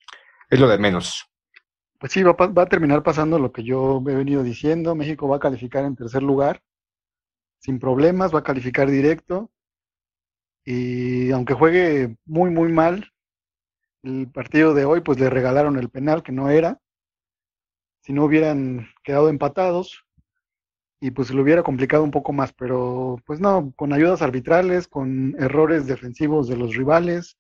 Es 0.51 0.61
lo 0.61 0.69
de 0.69 0.77
menos. 0.77 1.25
Pues 1.99 2.13
sí, 2.13 2.23
va, 2.23 2.35
va 2.35 2.63
a 2.63 2.69
terminar 2.69 3.03
pasando 3.03 3.39
lo 3.39 3.51
que 3.51 3.65
yo 3.65 4.03
he 4.07 4.15
venido 4.15 4.43
diciendo. 4.43 4.95
México 4.95 5.27
va 5.27 5.37
a 5.37 5.41
calificar 5.41 5.87
en 5.87 5.97
tercer 5.97 6.23
lugar, 6.23 6.63
sin 7.61 7.79
problemas, 7.79 8.35
va 8.35 8.41
a 8.41 8.45
calificar 8.45 8.91
directo. 8.91 9.51
Y 10.67 11.31
aunque 11.31 11.55
juegue 11.55 12.17
muy, 12.27 12.51
muy 12.51 12.71
mal, 12.71 13.11
el 14.03 14.31
partido 14.31 14.75
de 14.75 14.85
hoy, 14.85 15.01
pues 15.01 15.19
le 15.19 15.31
regalaron 15.31 15.79
el 15.79 15.89
penal 15.89 16.23
que 16.23 16.33
no 16.33 16.51
era. 16.51 16.81
Si 18.03 18.13
no 18.13 18.25
hubieran 18.25 18.89
quedado 19.03 19.29
empatados, 19.31 20.07
y 21.01 21.11
pues 21.11 21.31
lo 21.31 21.43
hubiera 21.43 21.63
complicado 21.63 22.03
un 22.03 22.11
poco 22.11 22.33
más, 22.33 22.53
pero 22.53 23.21
pues 23.27 23.41
no, 23.41 23.73
con 23.77 23.93
ayudas 23.93 24.23
arbitrales, 24.23 24.89
con 24.89 25.35
errores 25.39 25.87
defensivos 25.87 26.49
de 26.49 26.57
los 26.57 26.75
rivales, 26.75 27.39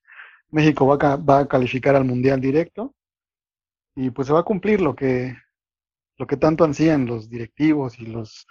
México 0.50 0.86
va 0.86 0.96
a, 1.00 1.16
va 1.16 1.38
a 1.40 1.48
calificar 1.48 1.96
al 1.96 2.04
Mundial 2.04 2.40
directo 2.40 2.94
y 3.94 4.10
pues 4.10 4.28
se 4.28 4.34
va 4.34 4.40
a 4.40 4.44
cumplir 4.44 4.80
lo 4.80 4.94
que, 4.94 5.36
lo 6.18 6.26
que 6.26 6.36
tanto 6.36 6.64
ansían 6.64 7.06
los 7.06 7.28
directivos 7.28 7.98
y 7.98 8.06
los, 8.06 8.46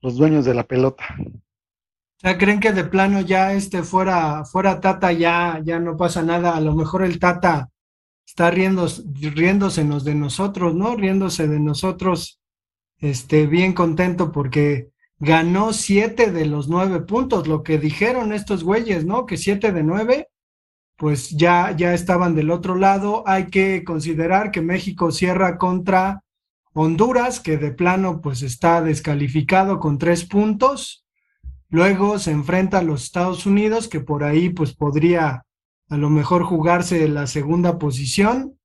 los 0.00 0.16
dueños 0.16 0.44
de 0.44 0.54
la 0.54 0.64
pelota. 0.64 1.04
Sea, 2.20 2.36
¿creen 2.36 2.58
que 2.58 2.72
de 2.72 2.84
plano 2.84 3.20
ya 3.20 3.52
este 3.52 3.84
fuera, 3.84 4.44
fuera 4.44 4.80
Tata 4.80 5.12
ya, 5.12 5.60
ya 5.64 5.78
no 5.78 5.96
pasa 5.96 6.22
nada? 6.22 6.56
A 6.56 6.60
lo 6.60 6.74
mejor 6.74 7.04
el 7.04 7.20
Tata 7.20 7.70
está 8.26 8.50
riéndose, 8.50 9.04
riéndosenos 9.20 10.04
de 10.04 10.16
nosotros, 10.16 10.74
¿no? 10.74 10.96
Riéndose 10.96 11.46
de 11.46 11.60
nosotros, 11.60 12.40
este, 12.98 13.46
bien 13.46 13.72
contento 13.72 14.32
porque 14.32 14.90
ganó 15.20 15.72
siete 15.72 16.32
de 16.32 16.46
los 16.46 16.68
nueve 16.68 17.00
puntos, 17.00 17.46
lo 17.46 17.62
que 17.62 17.78
dijeron 17.78 18.32
estos 18.32 18.64
güeyes, 18.64 19.04
¿no? 19.04 19.24
Que 19.24 19.36
siete 19.36 19.72
de 19.72 19.84
nueve, 19.84 20.28
pues 20.96 21.30
ya, 21.30 21.70
ya 21.76 21.94
estaban 21.94 22.34
del 22.34 22.50
otro 22.50 22.74
lado. 22.74 23.22
Hay 23.26 23.46
que 23.46 23.84
considerar 23.84 24.50
que 24.50 24.60
México 24.60 25.12
cierra 25.12 25.56
contra 25.56 26.24
Honduras, 26.72 27.38
que 27.38 27.56
de 27.56 27.70
plano 27.70 28.20
pues 28.20 28.42
está 28.42 28.82
descalificado 28.82 29.78
con 29.78 29.98
tres 29.98 30.24
puntos. 30.24 31.04
Luego 31.70 32.18
se 32.18 32.30
enfrenta 32.30 32.78
a 32.78 32.82
los 32.82 33.04
Estados 33.04 33.46
Unidos, 33.46 33.88
que 33.88 34.00
por 34.00 34.24
ahí 34.24 34.48
pues 34.50 34.74
podría 34.74 35.44
a 35.88 35.96
lo 35.96 36.10
mejor 36.10 36.44
jugarse 36.44 37.08
la 37.08 37.26
segunda 37.26 37.78
posición. 37.78 38.58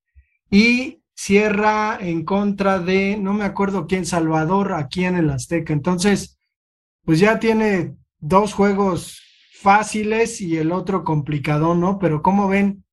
Y 0.49 1.01
cierra 1.15 1.97
en 1.99 2.25
contra 2.25 2.79
de, 2.79 3.17
no 3.17 3.33
me 3.33 3.45
acuerdo 3.45 3.87
quién, 3.87 4.05
Salvador, 4.05 4.73
aquí 4.73 5.05
en 5.05 5.15
el 5.15 5.29
Azteca. 5.29 5.73
Entonces, 5.73 6.37
pues 7.05 7.19
ya 7.19 7.39
tiene 7.39 7.95
dos 8.19 8.53
juegos 8.53 9.21
fáciles 9.53 10.41
y 10.41 10.57
el 10.57 10.71
otro 10.71 11.03
complicado, 11.03 11.75
¿no? 11.75 11.99
Pero 11.99 12.21
¿cómo 12.21 12.47
ven? 12.47 12.83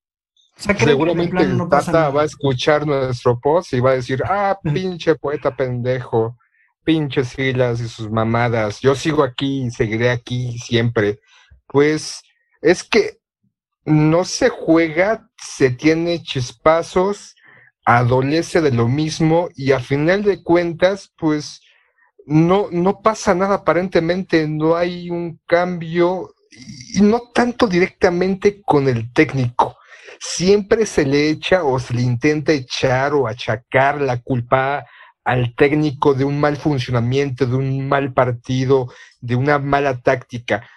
O 0.57 0.63
sea, 0.63 0.75
¿creen 0.75 0.79
que 0.79 0.85
de 0.87 0.93
Seguramente 0.93 1.43
el 1.43 1.57
no 1.57 1.69
Tata 1.69 2.11
va 2.11 2.23
a 2.23 2.27
escuchar 2.27 2.87
nuestro 2.87 3.39
post 3.41 3.73
y 3.73 3.81
va 3.81 3.91
a 3.91 3.95
decir, 3.95 4.23
ah, 4.25 4.59
pinche 4.63 5.15
poeta 5.15 5.55
pendejo, 5.55 6.37
pinches 6.85 7.29
silas 7.29 7.81
y 7.81 7.89
sus 7.89 8.11
mamadas, 8.11 8.81
yo 8.81 8.95
sigo 8.95 9.23
aquí 9.23 9.65
y 9.65 9.71
seguiré 9.71 10.11
aquí 10.11 10.59
siempre. 10.59 11.21
Pues 11.67 12.23
es 12.61 12.83
que 12.85 13.19
no 13.85 14.25
se 14.25 14.49
juega, 14.49 15.29
se 15.37 15.71
tiene 15.71 16.23
chispazos, 16.23 17.37
adolece 17.85 18.61
de 18.61 18.73
lo 18.73 18.89
mismo 18.89 19.49
y 19.55 19.73
a 19.73 19.81
final 19.81 20.23
de 20.23 20.43
cuentas, 20.43 21.13
pues 21.17 21.63
no, 22.27 22.69
no 22.71 23.01
pasa 23.03 23.35
nada 23.35 23.57
aparentemente, 23.57 24.47
no 24.47 24.77
hay 24.77 25.11
un 25.11 25.41
cambio 25.47 26.35
y 26.95 27.01
no 27.01 27.31
tanto 27.33 27.67
directamente 27.67 28.63
con 28.63 28.89
el 28.89 29.13
técnico 29.13 29.77
siempre 30.21 30.85
se 30.85 31.07
le 31.07 31.31
echa 31.31 31.65
o 31.65 31.79
se 31.79 31.95
le 31.95 32.03
intenta 32.03 32.53
echar 32.53 33.15
o 33.15 33.27
achacar 33.27 34.01
la 34.01 34.21
culpa 34.21 34.87
al 35.31 35.55
técnico 35.55 36.15
de 36.15 36.25
un 36.25 36.41
mal 36.41 36.57
funcionamiento, 36.57 37.47
de 37.47 37.55
un 37.55 37.89
mal 37.89 38.13
partido, 38.13 38.93
de 39.21 39.37
una 39.37 39.61
mala 39.61 40.01
táctica, 40.01 40.69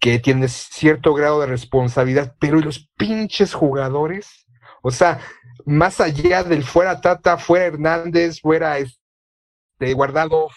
que 0.00 0.18
tiene 0.18 0.48
cierto 0.48 1.12
grado 1.12 1.40
de 1.42 1.46
responsabilidad, 1.46 2.34
pero 2.40 2.58
¿y 2.58 2.62
los 2.62 2.88
pinches 2.96 3.52
jugadores? 3.52 4.46
O 4.80 4.90
sea, 4.90 5.20
más 5.66 6.00
allá 6.00 6.42
del 6.42 6.64
fuera 6.64 7.02
Tata, 7.02 7.36
fuera 7.36 7.66
Hernández, 7.66 8.40
fuera 8.40 8.78
este 8.78 9.92
Guardado, 9.92 10.48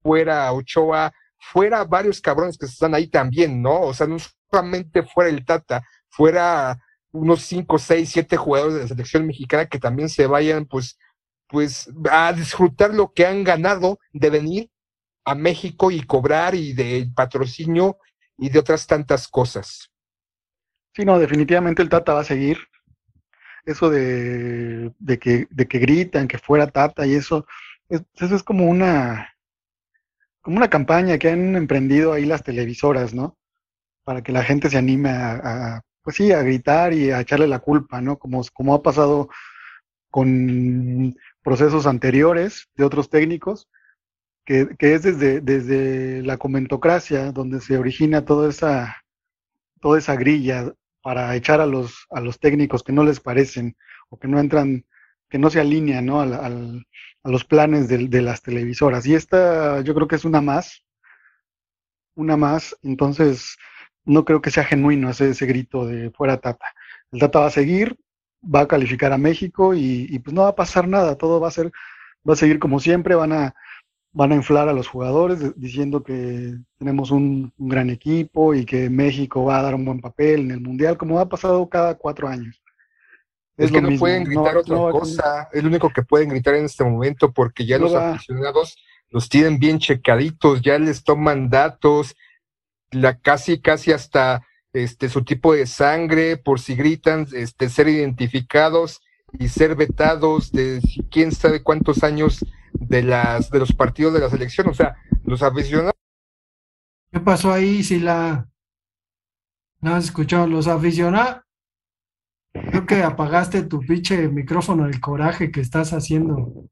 fuera 0.00 0.52
Ochoa, 0.52 1.12
fuera 1.40 1.82
varios 1.82 2.20
cabrones 2.20 2.56
que 2.56 2.66
están 2.66 2.94
ahí 2.94 3.08
también, 3.08 3.60
¿no? 3.60 3.80
O 3.80 3.92
sea, 3.92 4.06
no 4.06 4.18
solamente 4.48 5.02
fuera 5.02 5.30
el 5.30 5.44
Tata, 5.44 5.82
fuera 6.08 6.78
unos 7.10 7.42
5, 7.42 7.76
6, 7.76 8.08
7 8.08 8.36
jugadores 8.36 8.74
de 8.74 8.82
la 8.82 8.88
selección 8.88 9.26
mexicana 9.26 9.66
que 9.66 9.80
también 9.80 10.08
se 10.08 10.28
vayan 10.28 10.64
pues, 10.64 10.96
pues 11.52 11.90
a 12.10 12.32
disfrutar 12.34 12.94
lo 12.94 13.12
que 13.14 13.26
han 13.26 13.44
ganado 13.44 14.00
de 14.14 14.30
venir 14.30 14.70
a 15.26 15.34
México 15.36 15.90
y 15.90 16.02
cobrar 16.02 16.54
y 16.56 16.74
de 16.74 17.10
patrocinio 17.14 17.98
y 18.38 18.50
de 18.50 18.60
otras 18.60 18.86
tantas 18.86 19.28
cosas. 19.28 19.90
Sí, 20.94 21.04
no, 21.04 21.18
definitivamente 21.18 21.82
el 21.82 21.90
Tata 21.90 22.14
va 22.14 22.20
a 22.20 22.24
seguir. 22.24 22.56
Eso 23.64 23.90
de, 23.90 24.92
de 24.98 25.18
que, 25.18 25.46
de 25.50 25.66
que 25.68 25.78
gritan 25.78 26.28
que 26.28 26.38
fuera 26.38 26.66
Tata 26.70 27.06
y 27.06 27.14
eso, 27.14 27.46
es- 27.88 28.02
eso 28.14 28.34
es 28.36 28.42
como 28.42 28.68
una, 28.68 29.28
como 30.40 30.56
una 30.56 30.70
campaña 30.70 31.18
que 31.18 31.30
han 31.30 31.56
emprendido 31.56 32.12
ahí 32.12 32.24
las 32.24 32.42
televisoras, 32.42 33.14
¿no? 33.14 33.36
Para 34.04 34.22
que 34.22 34.32
la 34.32 34.44
gente 34.44 34.70
se 34.70 34.78
anime 34.78 35.10
a, 35.10 35.76
a, 35.78 35.82
pues 36.02 36.16
sí, 36.16 36.32
a 36.32 36.42
gritar 36.42 36.92
y 36.94 37.10
a 37.12 37.20
echarle 37.22 37.48
la 37.48 37.60
culpa, 37.60 38.00
¿no? 38.00 38.18
Como, 38.18 38.42
como 38.54 38.74
ha 38.74 38.82
pasado 38.82 39.30
con 40.10 41.16
procesos 41.42 41.86
anteriores 41.86 42.68
de 42.76 42.84
otros 42.84 43.10
técnicos, 43.10 43.68
que, 44.44 44.76
que 44.78 44.94
es 44.94 45.02
desde, 45.02 45.40
desde 45.40 46.22
la 46.22 46.36
comentocracia 46.36 47.32
donde 47.32 47.60
se 47.60 47.78
origina 47.78 48.24
toda 48.24 48.48
esa, 48.48 49.02
toda 49.80 49.98
esa 49.98 50.16
grilla 50.16 50.72
para 51.02 51.34
echar 51.36 51.60
a 51.60 51.66
los, 51.66 52.06
a 52.10 52.20
los 52.20 52.38
técnicos 52.38 52.82
que 52.82 52.92
no 52.92 53.04
les 53.04 53.20
parecen 53.20 53.76
o 54.08 54.18
que 54.18 54.28
no 54.28 54.38
entran, 54.38 54.84
que 55.28 55.38
no 55.38 55.50
se 55.50 55.60
alinean 55.60 56.06
¿no? 56.06 56.20
Al, 56.20 56.32
al, 56.34 56.86
a 57.24 57.30
los 57.30 57.44
planes 57.44 57.88
de, 57.88 58.08
de, 58.08 58.22
las 58.22 58.42
televisoras. 58.42 59.06
Y 59.06 59.14
esta 59.14 59.80
yo 59.82 59.94
creo 59.94 60.08
que 60.08 60.16
es 60.16 60.24
una 60.24 60.40
más, 60.40 60.84
una 62.14 62.36
más, 62.36 62.76
entonces 62.82 63.56
no 64.04 64.24
creo 64.24 64.40
que 64.40 64.50
sea 64.50 64.64
genuino 64.64 65.10
ese, 65.10 65.30
ese 65.30 65.46
grito 65.46 65.86
de 65.86 66.10
fuera 66.10 66.38
Tata. 66.38 66.66
El 67.10 67.20
Tata 67.20 67.40
va 67.40 67.46
a 67.46 67.50
seguir, 67.50 67.96
va 68.42 68.62
a 68.62 68.68
calificar 68.68 69.12
a 69.12 69.18
México 69.18 69.74
y, 69.74 70.06
y, 70.10 70.18
pues 70.18 70.34
no 70.34 70.42
va 70.42 70.48
a 70.48 70.54
pasar 70.54 70.88
nada, 70.88 71.16
todo 71.16 71.40
va 71.40 71.48
a 71.48 71.52
ser, 71.52 71.70
va 72.28 72.34
a 72.34 72.36
seguir 72.36 72.58
como 72.58 72.80
siempre, 72.80 73.14
van 73.14 73.32
a, 73.32 73.54
van 74.12 74.32
a 74.32 74.34
inflar 74.34 74.68
a 74.68 74.72
los 74.72 74.88
jugadores 74.88 75.58
diciendo 75.58 76.02
que 76.02 76.54
tenemos 76.78 77.10
un, 77.10 77.52
un, 77.56 77.68
gran 77.68 77.90
equipo 77.90 78.54
y 78.54 78.64
que 78.64 78.90
México 78.90 79.44
va 79.44 79.58
a 79.58 79.62
dar 79.62 79.74
un 79.74 79.84
buen 79.84 80.00
papel 80.00 80.40
en 80.40 80.50
el 80.50 80.60
Mundial, 80.60 80.96
como 80.96 81.18
ha 81.18 81.28
pasado 81.28 81.68
cada 81.68 81.96
cuatro 81.96 82.28
años. 82.28 82.62
Es, 83.56 83.66
es 83.66 83.72
que 83.72 83.80
no 83.80 83.88
mismo. 83.88 84.00
pueden 84.00 84.24
gritar 84.24 84.54
no, 84.54 84.60
otra 84.60 84.76
no 84.76 84.90
cosa, 84.90 85.48
es 85.52 85.62
lo 85.62 85.68
único 85.68 85.90
que 85.90 86.02
pueden 86.02 86.30
gritar 86.30 86.54
en 86.54 86.64
este 86.64 86.84
momento 86.84 87.32
porque 87.32 87.64
ya 87.64 87.78
los 87.78 87.94
va. 87.94 88.14
aficionados 88.14 88.76
los 89.12 89.28
tienen 89.28 89.58
bien 89.58 89.78
checaditos, 89.78 90.62
ya 90.62 90.78
les 90.78 91.04
toman 91.04 91.50
datos, 91.50 92.16
la 92.90 93.18
casi, 93.18 93.60
casi 93.60 93.92
hasta 93.92 94.42
este, 94.72 95.08
su 95.08 95.22
tipo 95.24 95.54
de 95.54 95.66
sangre, 95.66 96.36
por 96.36 96.60
si 96.60 96.74
gritan, 96.74 97.26
este, 97.34 97.68
ser 97.68 97.88
identificados 97.88 99.00
y 99.38 99.48
ser 99.48 99.76
vetados 99.76 100.52
de 100.52 100.80
quién 101.10 101.32
sabe 101.32 101.62
cuántos 101.62 102.02
años 102.02 102.44
de 102.72 103.02
las 103.02 103.50
de 103.50 103.58
los 103.58 103.72
partidos 103.72 104.14
de 104.14 104.20
la 104.20 104.30
selección. 104.30 104.68
O 104.68 104.74
sea, 104.74 104.96
los 105.24 105.42
aficionados. 105.42 105.92
¿Qué 107.10 107.20
pasó 107.20 107.52
ahí, 107.52 107.82
si 107.82 108.00
la 108.00 108.48
no 109.80 109.94
has 109.94 110.04
escuchado? 110.04 110.46
Los 110.46 110.66
aficionados. 110.68 111.42
Creo 112.52 112.86
que 112.86 113.02
apagaste 113.02 113.62
tu 113.62 113.80
pinche 113.80 114.28
micrófono 114.28 114.86
el 114.86 115.00
coraje 115.00 115.50
que 115.50 115.60
estás 115.60 115.92
haciendo. 115.92 116.68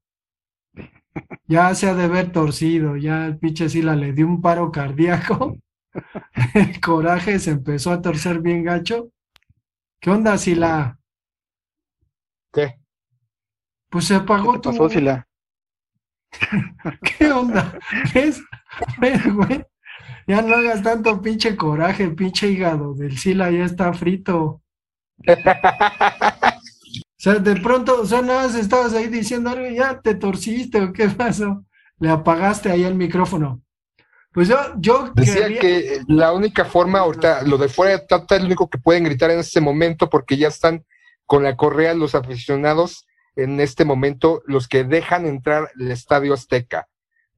Ya 1.46 1.74
se 1.74 1.88
ha 1.88 1.94
de 1.94 2.06
ver 2.06 2.32
torcido, 2.32 2.96
ya 2.96 3.26
el 3.26 3.38
pinche 3.38 3.68
Sila 3.68 3.96
le 3.96 4.12
dio 4.12 4.26
un 4.26 4.40
paro 4.40 4.70
cardíaco. 4.70 5.56
El 6.54 6.80
coraje 6.80 7.38
se 7.38 7.50
empezó 7.50 7.90
a 7.90 8.00
torcer 8.02 8.40
bien 8.40 8.64
gacho. 8.64 9.10
¿Qué 10.00 10.10
onda, 10.10 10.38
Sila? 10.38 10.98
¿Qué? 12.52 12.78
Pues 13.90 14.06
se 14.06 14.14
apagó 14.14 14.54
¿Qué 14.54 14.58
tu. 14.60 14.70
pasó, 14.70 14.88
Sila? 14.88 15.28
¿Qué 17.02 17.30
onda? 17.32 17.78
¿Ves? 18.14 18.42
¿Ves, 19.00 19.34
güey? 19.34 19.64
Ya 20.26 20.42
no 20.42 20.56
hagas 20.56 20.82
tanto 20.82 21.20
pinche 21.20 21.56
coraje, 21.56 22.10
pinche 22.10 22.48
hígado 22.50 22.94
del 22.94 23.18
Sila 23.18 23.50
ya 23.50 23.64
está 23.64 23.92
frito. 23.92 24.62
O 27.18 27.22
sea, 27.22 27.34
de 27.34 27.56
pronto, 27.56 28.00
o 28.00 28.06
sea, 28.06 28.22
nada 28.22 28.46
más 28.46 28.54
estabas 28.54 28.94
ahí 28.94 29.08
diciendo 29.08 29.50
algo, 29.50 29.66
y 29.66 29.76
ya 29.76 30.00
te 30.00 30.14
torciste 30.14 30.80
o 30.82 30.92
qué 30.92 31.08
pasó. 31.10 31.64
Le 31.98 32.08
apagaste 32.10 32.70
ahí 32.70 32.82
el 32.82 32.94
micrófono. 32.94 33.62
Pues 34.32 34.48
yo, 34.48 34.56
yo 34.78 35.10
Decía 35.14 35.48
quería- 35.48 35.60
que 35.60 36.00
la 36.06 36.32
única 36.32 36.64
forma, 36.64 37.00
ahorita, 37.00 37.42
lo 37.42 37.58
de 37.58 37.68
fuera 37.68 37.92
de 37.92 38.06
Tata 38.06 38.36
es 38.36 38.40
lo 38.42 38.46
único 38.46 38.70
que 38.70 38.78
pueden 38.78 39.04
gritar 39.04 39.30
en 39.30 39.40
este 39.40 39.60
momento 39.60 40.08
porque 40.08 40.36
ya 40.36 40.48
están 40.48 40.84
con 41.26 41.42
la 41.42 41.56
correa 41.56 41.94
los 41.94 42.14
aficionados 42.14 43.06
en 43.36 43.60
este 43.60 43.84
momento, 43.84 44.42
los 44.46 44.68
que 44.68 44.84
dejan 44.84 45.26
entrar 45.26 45.70
el 45.78 45.90
Estadio 45.90 46.34
Azteca. 46.34 46.88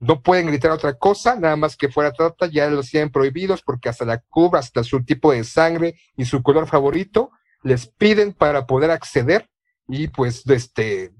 No 0.00 0.20
pueden 0.20 0.46
gritar 0.46 0.70
otra 0.72 0.94
cosa, 0.94 1.36
nada 1.36 1.56
más 1.56 1.76
que 1.76 1.88
fuera 1.88 2.12
Tata, 2.12 2.46
ya 2.46 2.68
los 2.68 2.90
tienen 2.90 3.10
prohibidos 3.10 3.62
porque 3.62 3.88
hasta 3.88 4.04
la 4.04 4.18
cuba, 4.18 4.58
hasta 4.58 4.82
su 4.82 5.04
tipo 5.04 5.32
de 5.32 5.44
sangre 5.44 5.94
y 6.16 6.24
su 6.24 6.42
color 6.42 6.66
favorito, 6.66 7.30
les 7.62 7.86
piden 7.86 8.32
para 8.32 8.66
poder 8.66 8.90
acceder 8.90 9.48
y 9.88 10.08
pues, 10.08 10.46
este, 10.48 11.04
eh, 11.04 11.12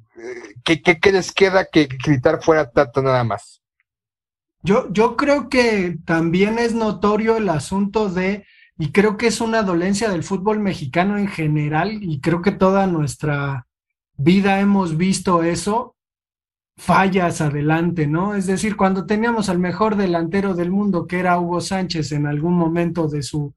¿qué, 0.64 0.82
qué, 0.82 0.98
qué 0.98 1.12
les 1.12 1.32
queda 1.32 1.64
que 1.64 1.84
gritar 1.86 2.42
fuera 2.42 2.70
Tata 2.70 3.00
nada 3.00 3.22
más? 3.24 3.61
Yo, 4.62 4.92
yo 4.92 5.16
creo 5.16 5.48
que 5.48 5.98
también 6.04 6.58
es 6.58 6.74
notorio 6.74 7.36
el 7.36 7.48
asunto 7.48 8.08
de, 8.08 8.46
y 8.78 8.92
creo 8.92 9.16
que 9.16 9.26
es 9.26 9.40
una 9.40 9.62
dolencia 9.62 10.08
del 10.08 10.22
fútbol 10.22 10.60
mexicano 10.60 11.18
en 11.18 11.28
general, 11.28 12.02
y 12.02 12.20
creo 12.20 12.42
que 12.42 12.52
toda 12.52 12.86
nuestra 12.86 13.66
vida 14.16 14.60
hemos 14.60 14.96
visto 14.96 15.42
eso, 15.42 15.96
fallas 16.76 17.40
adelante, 17.40 18.06
¿no? 18.06 18.34
Es 18.34 18.46
decir, 18.46 18.76
cuando 18.76 19.04
teníamos 19.04 19.48
al 19.48 19.58
mejor 19.58 19.96
delantero 19.96 20.54
del 20.54 20.70
mundo, 20.70 21.06
que 21.06 21.18
era 21.18 21.38
Hugo 21.38 21.60
Sánchez 21.60 22.12
en 22.12 22.26
algún 22.26 22.54
momento 22.54 23.08
de 23.08 23.22
su, 23.22 23.54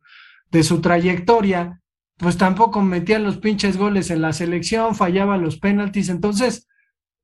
de 0.51 0.63
su 0.63 0.81
trayectoria, 0.81 1.81
pues 2.17 2.37
tampoco 2.37 2.81
metía 2.81 3.19
los 3.19 3.37
pinches 3.37 3.77
goles 3.77 4.09
en 4.09 4.21
la 4.21 4.33
selección, 4.33 4.95
fallaba 4.95 5.37
los 5.37 5.57
penaltis, 5.57 6.09
entonces 6.09 6.67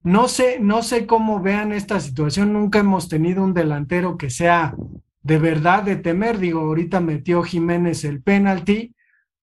no 0.04 0.28
sé, 0.28 0.60
no 0.60 0.82
sé 0.82 1.06
cómo 1.06 1.42
vean 1.42 1.72
esta 1.72 2.00
situación. 2.00 2.54
Nunca 2.54 2.80
hemos 2.80 3.08
tenido 3.08 3.44
un 3.44 3.54
delantero 3.54 4.18
que 4.18 4.30
sea 4.30 4.76
de 5.22 5.38
verdad 5.38 5.84
de 5.84 5.96
temer. 5.96 6.40
Digo, 6.40 6.62
ahorita 6.62 7.00
metió 7.00 7.44
Jiménez 7.44 8.04
el 8.04 8.24
penalti, 8.24 8.96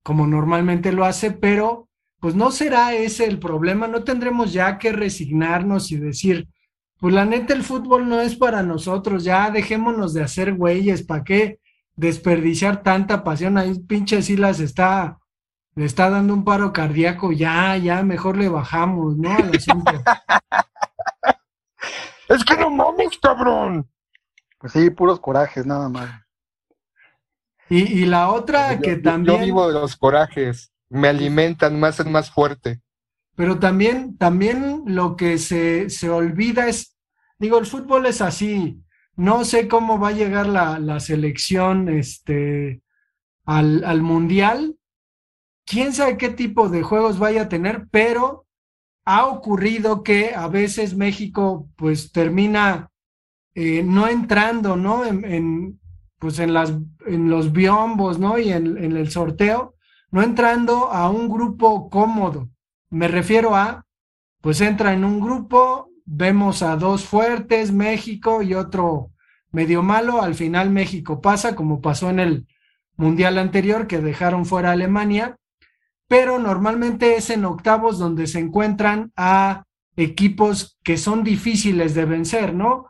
como 0.03 0.27
normalmente 0.27 0.93
lo 0.93 1.05
hace, 1.05 1.31
pero 1.31 1.89
pues 2.19 2.35
no 2.35 2.51
será 2.51 2.93
ese 2.95 3.27
el 3.27 3.39
problema. 3.39 3.87
No 3.87 4.03
tendremos 4.03 4.53
ya 4.53 4.79
que 4.79 4.93
resignarnos 4.93 5.93
y 5.93 5.97
decir, 5.97 6.49
pues 6.99 7.15
la 7.15 7.25
neta 7.25 7.55
el 7.55 7.63
fútbol 7.63 8.09
no 8.09 8.21
es 8.21 8.35
para 8.35 8.63
nosotros. 8.65 9.23
Ya 9.23 9.51
dejémonos 9.51 10.13
de 10.13 10.23
hacer 10.23 10.55
güeyes. 10.55 11.05
¿Para 11.05 11.23
qué 11.23 11.61
desperdiciar 11.95 12.83
tanta 12.83 13.23
pasión? 13.23 13.59
Ahí 13.59 13.79
pinche 13.87 14.23
Silas 14.23 14.59
está 14.59 15.18
le 15.79 15.85
está 15.85 16.11
dando 16.11 16.35
un 16.35 16.45
paro 16.45 16.73
cardíaco, 16.73 17.31
ya, 17.33 17.77
ya, 17.77 18.03
mejor 18.03 18.37
le 18.37 18.49
bajamos, 18.49 19.17
¿no? 19.17 19.31
Al 19.35 19.55
asunto. 19.57 19.93
Es 22.29 22.45
que 22.45 22.57
no 22.57 22.69
mames, 22.71 23.17
cabrón. 23.23 23.89
Pues 24.59 24.73
sí, 24.75 24.91
puros 24.91 25.19
corajes, 25.21 25.65
nada 25.65 25.89
más. 25.89 26.11
Y, 27.71 28.01
y 28.03 28.07
la 28.07 28.31
otra 28.31 28.75
Yo- 28.75 28.81
que 28.83 28.97
yo- 28.97 29.03
también, 29.03 29.39
Yo 29.39 29.45
vivo 29.45 29.69
de 29.69 29.75
los 29.81 29.97
corajes. 29.97 30.73
Me 30.91 31.09
alimentan, 31.09 31.79
me 31.79 31.87
hacen 31.87 32.11
más 32.11 32.31
fuerte. 32.31 32.81
pero 33.35 33.59
también, 33.59 34.17
también 34.19 34.83
lo 34.87 35.17
que 35.17 35.39
se, 35.39 35.89
se 35.91 36.11
olvida 36.11 36.67
es, 36.67 36.97
digo, 37.39 37.59
el 37.59 37.67
fútbol 37.67 38.07
es 38.07 38.21
así. 38.21 38.83
No 39.17 39.45
sé 39.45 39.69
cómo 39.69 39.99
va 39.99 40.09
a 40.09 40.13
llegar 40.13 40.47
la, 40.49 40.79
la 40.79 40.99
selección 41.01 41.89
este, 41.89 42.83
al, 43.45 43.85
al 43.85 44.03
mundial. 44.03 44.78
Quién 45.69 45.93
sabe 45.93 46.17
qué 46.17 46.31
tipo 46.31 46.71
de 46.71 46.83
juegos 46.83 47.19
vaya 47.19 47.43
a 47.43 47.49
tener, 47.51 47.89
pero 47.91 48.47
ha 49.05 49.27
ocurrido 49.27 50.03
que 50.03 50.35
a 50.35 50.49
veces 50.49 50.97
México 50.97 51.69
pues 51.77 52.11
termina 52.11 52.89
eh, 53.55 53.83
no 53.83 54.09
entrando, 54.09 54.77
¿no? 54.77 55.05
En, 55.05 55.79
pues 56.19 56.39
en 56.39 56.55
las 56.55 56.73
en 57.07 57.29
los 57.29 57.53
biombos, 57.53 58.19
¿no? 58.19 58.39
Y 58.39 58.51
en, 58.51 58.83
en 58.83 58.97
el 58.97 59.11
sorteo, 59.11 59.75
no 60.11 60.23
entrando 60.23 60.91
a 60.91 61.11
un 61.11 61.29
grupo 61.29 61.91
cómodo. 61.91 62.49
Me 62.89 63.07
refiero 63.07 63.55
a, 63.55 63.85
pues 64.41 64.63
entra 64.63 64.95
en 64.95 65.05
un 65.05 65.21
grupo, 65.21 65.91
vemos 66.07 66.63
a 66.63 66.77
dos 66.77 67.05
fuertes, 67.05 67.73
México 67.73 68.41
y 68.41 68.55
otro 68.55 69.11
medio 69.53 69.83
malo, 69.83 70.23
al 70.23 70.35
final 70.35 70.71
México 70.71 71.21
pasa, 71.21 71.55
como 71.55 71.83
pasó 71.83 72.09
en 72.09 72.21
el 72.21 72.47
mundial 72.97 73.37
anterior, 73.37 73.87
que 73.87 73.99
dejaron 73.99 74.47
fuera 74.47 74.71
a 74.71 74.73
Alemania, 74.73 75.37
pero 76.09 76.39
normalmente 76.39 77.17
es 77.17 77.31
en 77.31 77.45
octavos 77.45 77.99
donde 77.99 78.27
se 78.27 78.41
encuentran 78.41 79.13
a 79.17 79.65
equipos 79.97 80.79
que 80.83 80.97
son 80.97 81.23
difíciles 81.23 81.95
de 81.95 82.05
vencer, 82.05 82.55
¿no? 82.55 82.87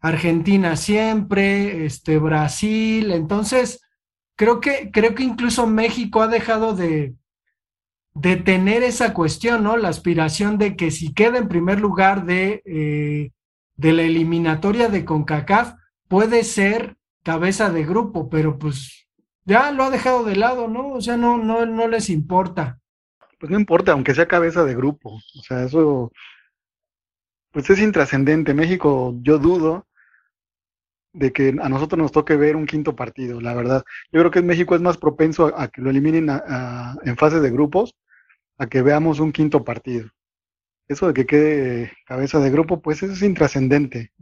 Argentina 0.00 0.76
siempre, 0.76 1.86
este 1.86 2.18
Brasil, 2.18 3.12
entonces 3.12 3.80
creo 4.36 4.60
que 4.60 4.90
creo 4.90 5.14
que 5.14 5.22
incluso 5.22 5.66
México 5.66 6.22
ha 6.22 6.28
dejado 6.28 6.74
de 6.74 7.14
de 8.14 8.36
tener 8.36 8.82
esa 8.82 9.14
cuestión, 9.14 9.62
¿no? 9.62 9.76
La 9.76 9.88
aspiración 9.88 10.58
de 10.58 10.76
que 10.76 10.90
si 10.90 11.14
queda 11.14 11.38
en 11.38 11.48
primer 11.48 11.80
lugar 11.80 12.26
de, 12.26 12.62
eh, 12.64 13.30
de 13.76 13.92
la 13.92 14.02
eliminatoria 14.02 14.88
de 14.88 15.04
CONCACAF, 15.04 15.74
puede 16.08 16.44
ser 16.44 16.96
cabeza 17.22 17.70
de 17.70 17.84
grupo, 17.84 18.28
pero 18.28 18.58
pues 18.58 18.99
ya 19.50 19.72
lo 19.72 19.84
ha 19.84 19.90
dejado 19.90 20.24
de 20.24 20.36
lado, 20.36 20.68
¿no? 20.68 20.88
O 20.92 21.00
sea, 21.00 21.16
no, 21.16 21.38
no, 21.38 21.66
no 21.66 21.88
les 21.88 22.08
importa. 22.10 22.80
Pues 23.38 23.50
no 23.50 23.58
importa, 23.58 23.92
aunque 23.92 24.14
sea 24.14 24.28
cabeza 24.28 24.64
de 24.64 24.74
grupo. 24.74 25.14
O 25.14 25.42
sea, 25.42 25.64
eso 25.64 26.12
pues 27.52 27.68
es 27.70 27.78
intrascendente. 27.80 28.54
México, 28.54 29.14
yo 29.22 29.38
dudo 29.38 29.86
de 31.12 31.32
que 31.32 31.48
a 31.60 31.68
nosotros 31.68 31.98
nos 31.98 32.12
toque 32.12 32.36
ver 32.36 32.54
un 32.56 32.66
quinto 32.66 32.94
partido, 32.94 33.40
la 33.40 33.54
verdad. 33.54 33.82
Yo 34.12 34.20
creo 34.20 34.30
que 34.30 34.42
México 34.42 34.74
es 34.74 34.80
más 34.80 34.96
propenso 34.96 35.52
a, 35.58 35.68
que 35.68 35.82
lo 35.82 35.90
eliminen 35.90 36.28
en 37.04 37.16
fase 37.16 37.40
de 37.40 37.50
grupos, 37.50 37.96
a 38.58 38.66
que 38.68 38.82
veamos 38.82 39.20
un 39.20 39.32
quinto 39.32 39.64
partido. 39.64 40.08
Eso 40.88 41.08
de 41.08 41.14
que 41.14 41.26
quede 41.26 41.92
cabeza 42.06 42.40
de 42.40 42.50
grupo, 42.50 42.80
pues 42.82 43.02
es 43.02 43.22
intrascendente. 43.22 44.12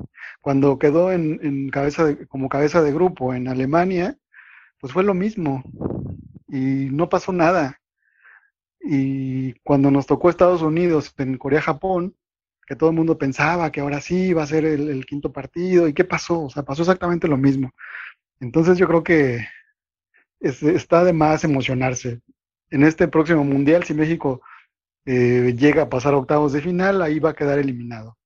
Cuando 0.40 0.78
quedó 0.78 1.12
en, 1.12 1.40
en 1.42 1.70
cabeza 1.70 2.04
de- 2.04 2.26
como 2.28 2.48
cabeza 2.48 2.82
de 2.82 2.92
grupo 2.92 3.34
en 3.34 3.48
Alemania, 3.48 4.16
pues 4.80 4.92
fue 4.92 5.04
lo 5.04 5.14
mismo 5.14 5.62
y 6.48 6.88
no 6.90 7.08
pasó 7.08 7.32
nada. 7.32 7.80
Y 8.80 9.54
cuando 9.64 9.90
nos 9.90 10.06
tocó 10.06 10.30
Estados 10.30 10.62
Unidos 10.62 11.12
en 11.18 11.36
Corea-Japón, 11.36 12.14
que 12.66 12.76
todo 12.76 12.90
el 12.90 12.96
mundo 12.96 13.18
pensaba 13.18 13.72
que 13.72 13.80
ahora 13.80 14.00
sí 14.00 14.28
iba 14.28 14.42
a 14.42 14.46
ser 14.46 14.64
el, 14.64 15.04
quinto 15.06 15.32
partido, 15.32 15.88
¿y 15.88 15.94
qué 15.94 16.04
pasó? 16.04 16.44
O 16.44 16.50
sea, 16.50 16.62
pasó 16.64 16.82
exactamente 16.82 17.26
lo 17.28 17.36
mismo. 17.36 17.70
Entonces 18.40 18.78
yo 18.78 18.88
creo 18.88 19.02
que 19.04 19.46
es- 20.40 20.62
está 20.62 21.04
de 21.04 21.12
más 21.12 21.44
emocionarse. 21.44 22.20
En 22.70 22.84
este 22.84 23.08
próximo 23.08 23.44
mundial, 23.44 23.84
si 23.84 23.94
México 23.94 24.42
eh, 25.06 25.54
llega 25.58 25.84
a 25.84 25.90
pasar 25.90 26.14
octavos 26.14 26.52
de 26.52 26.62
final, 26.62 27.02
ahí 27.02 27.18
va 27.20 27.30
a 27.30 27.34
quedar 27.34 27.58
eliminado. 27.58 28.16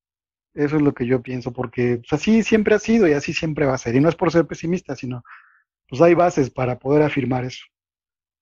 Eso 0.55 0.77
es 0.77 0.83
lo 0.83 0.95
que 0.95 1.07
yo 1.07 1.23
pienso, 1.23 1.53
porque 1.53 1.99
pues, 1.99 2.13
así 2.15 2.43
siempre 2.43 2.75
ha 2.75 2.79
sido 2.81 3.09
y 3.09 3.13
así 3.15 3.33
siempre 3.35 3.67
va 3.67 3.75
a 3.75 3.79
ser. 3.79 3.97
Y 3.97 4.01
no 4.01 4.09
es 4.09 4.17
por 4.17 4.33
ser 4.33 4.47
pesimista, 4.47 4.97
sino 4.97 5.23
pues 5.93 6.01
hay 6.01 6.15
bases 6.15 6.49
para 6.49 6.79
poder 6.79 7.03
afirmar 7.03 7.45
eso. 7.45 7.67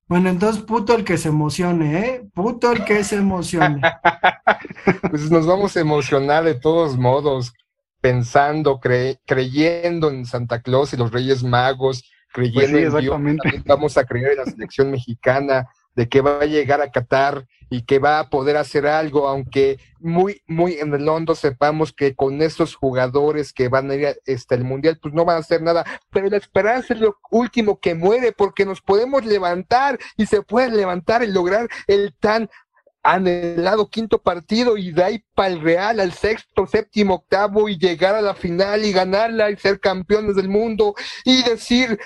Bueno, 0.07 0.29
entonces 0.29 0.63
puto 0.63 0.95
el 0.95 1.05
que 1.05 1.19
se 1.19 1.31
emocione, 1.31 1.99
¿eh? 1.99 2.29
Puto 2.33 2.71
el 2.71 2.85
que 2.85 3.03
se 3.03 3.17
emocione. 3.17 3.81
Pues 5.11 5.29
nos 5.33 5.47
vamos 5.49 5.77
a 5.77 5.81
emocionar 5.81 6.45
de 6.45 6.55
todos 6.55 6.97
modos, 6.97 7.53
pensando, 8.01 8.79
cre- 8.79 9.19
creyendo 9.27 10.11
en 10.11 10.27
Santa 10.27 10.63
Claus 10.63 10.93
y 10.93 10.97
los 10.97 11.11
Reyes 11.11 11.43
Magos, 11.43 12.05
creyendo 12.33 12.61
Pues 12.61 12.71
sí, 12.71 12.77
en 12.77 13.01
Dios, 13.01 13.13
también 13.15 13.39
vamos 13.67 13.99
a 13.99 14.05
creer 14.05 14.33
en 14.33 14.39
la 14.39 14.45
selección 14.45 14.93
mexicana, 14.93 15.67
de 15.97 16.09
que 16.09 16.21
va 16.21 16.39
a 16.39 16.47
llegar 16.47 16.81
a 16.81 16.91
Qatar 16.93 17.47
y 17.70 17.83
que 17.83 18.00
va 18.00 18.18
a 18.18 18.28
poder 18.28 18.56
hacer 18.56 18.87
algo, 18.87 19.28
aunque 19.28 19.78
muy, 20.00 20.42
muy 20.46 20.74
en 20.74 20.92
el 20.92 21.09
hondo 21.09 21.35
sepamos 21.35 21.92
que 21.92 22.14
con 22.14 22.42
estos 22.42 22.74
jugadores 22.74 23.52
que 23.52 23.68
van 23.68 23.90
a 23.90 23.94
ir 23.94 24.20
hasta 24.26 24.56
el 24.56 24.64
Mundial, 24.64 24.98
pues 25.00 25.14
no 25.14 25.24
van 25.24 25.37
a 25.37 25.40
hacer 25.40 25.62
nada, 25.62 25.85
pero 26.11 26.28
la 26.28 26.37
esperanza 26.37 26.94
es 26.94 27.00
lo 27.00 27.16
último 27.30 27.78
que 27.78 27.94
muere, 27.94 28.33
porque 28.33 28.66
nos 28.66 28.80
podemos 28.83 29.24
levantar 29.24 29.98
y 30.16 30.26
se 30.26 30.42
puede 30.42 30.70
levantar 30.70 31.22
y 31.22 31.28
lograr 31.28 31.68
el 31.87 32.12
tan 32.18 32.50
anhelado 33.02 33.88
quinto 33.88 34.20
partido 34.20 34.76
y 34.76 34.92
de 34.92 35.04
ahí 35.04 35.24
para 35.35 35.48
el 35.48 35.61
Real 35.61 36.00
al 36.00 36.12
sexto, 36.12 36.66
séptimo, 36.66 37.14
octavo 37.14 37.68
y 37.68 37.78
llegar 37.78 38.14
a 38.14 38.20
la 38.20 38.35
final 38.35 38.85
y 38.85 38.92
ganarla 38.92 39.50
y 39.50 39.56
ser 39.56 39.80
campeones 39.80 40.37
del 40.37 40.48
mundo 40.48 40.94
y 41.24 41.42
decir 41.42 41.98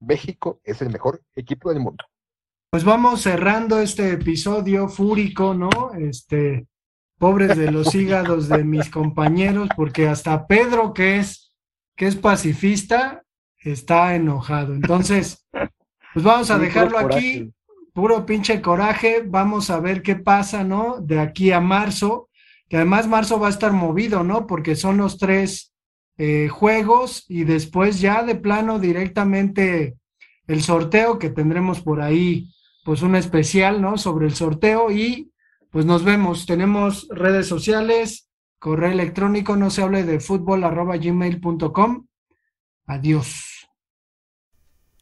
México 0.00 0.60
es 0.64 0.82
el 0.82 0.90
mejor 0.90 1.22
equipo 1.36 1.70
del 1.70 1.80
mundo. 1.80 2.04
Pues 2.72 2.84
vamos 2.84 3.20
cerrando 3.20 3.80
este 3.80 4.12
episodio 4.12 4.88
fúrico, 4.88 5.52
¿no? 5.52 5.92
Este, 5.92 6.66
pobres 7.18 7.58
de 7.58 7.70
los 7.70 7.94
hígados 7.94 8.48
de 8.48 8.64
mis 8.64 8.88
compañeros, 8.88 9.68
porque 9.76 10.08
hasta 10.08 10.46
Pedro, 10.46 10.94
que 10.94 11.18
es, 11.18 11.54
que 11.94 12.06
es 12.06 12.16
pacifista, 12.16 13.24
está 13.58 14.14
enojado. 14.14 14.72
Entonces, 14.72 15.46
pues 16.14 16.24
vamos 16.24 16.50
a 16.50 16.56
dejarlo 16.56 16.98
aquí, 16.98 17.52
puro 17.92 18.24
pinche 18.24 18.62
coraje, 18.62 19.22
vamos 19.22 19.68
a 19.68 19.78
ver 19.78 20.00
qué 20.00 20.16
pasa, 20.16 20.64
¿no? 20.64 20.96
De 20.98 21.20
aquí 21.20 21.52
a 21.52 21.60
marzo, 21.60 22.30
que 22.70 22.76
además 22.76 23.06
marzo 23.06 23.38
va 23.38 23.48
a 23.48 23.50
estar 23.50 23.74
movido, 23.74 24.24
¿no? 24.24 24.46
Porque 24.46 24.76
son 24.76 24.96
los 24.96 25.18
tres 25.18 25.74
eh, 26.16 26.48
juegos 26.48 27.26
y 27.28 27.44
después 27.44 28.00
ya 28.00 28.22
de 28.22 28.34
plano 28.34 28.78
directamente 28.78 29.98
el 30.46 30.62
sorteo 30.62 31.18
que 31.18 31.28
tendremos 31.28 31.82
por 31.82 32.00
ahí 32.00 32.48
pues 32.84 33.02
un 33.02 33.14
especial, 33.16 33.80
¿no? 33.80 33.98
Sobre 33.98 34.26
el 34.26 34.34
sorteo 34.34 34.90
y 34.90 35.32
pues 35.70 35.86
nos 35.86 36.04
vemos. 36.04 36.46
Tenemos 36.46 37.08
redes 37.10 37.46
sociales, 37.46 38.28
correo 38.58 38.90
electrónico, 38.90 39.56
no 39.56 39.70
se 39.70 39.82
hable 39.82 40.04
de 40.04 40.20
fútbol 40.20 40.64
arroba 40.64 40.96
gmail.com. 40.96 42.06
Adiós. 42.86 43.68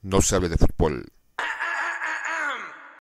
No 0.02 0.20
se 0.22 0.36
hable 0.36 0.48
de 0.48 0.56
fútbol. 0.56 1.06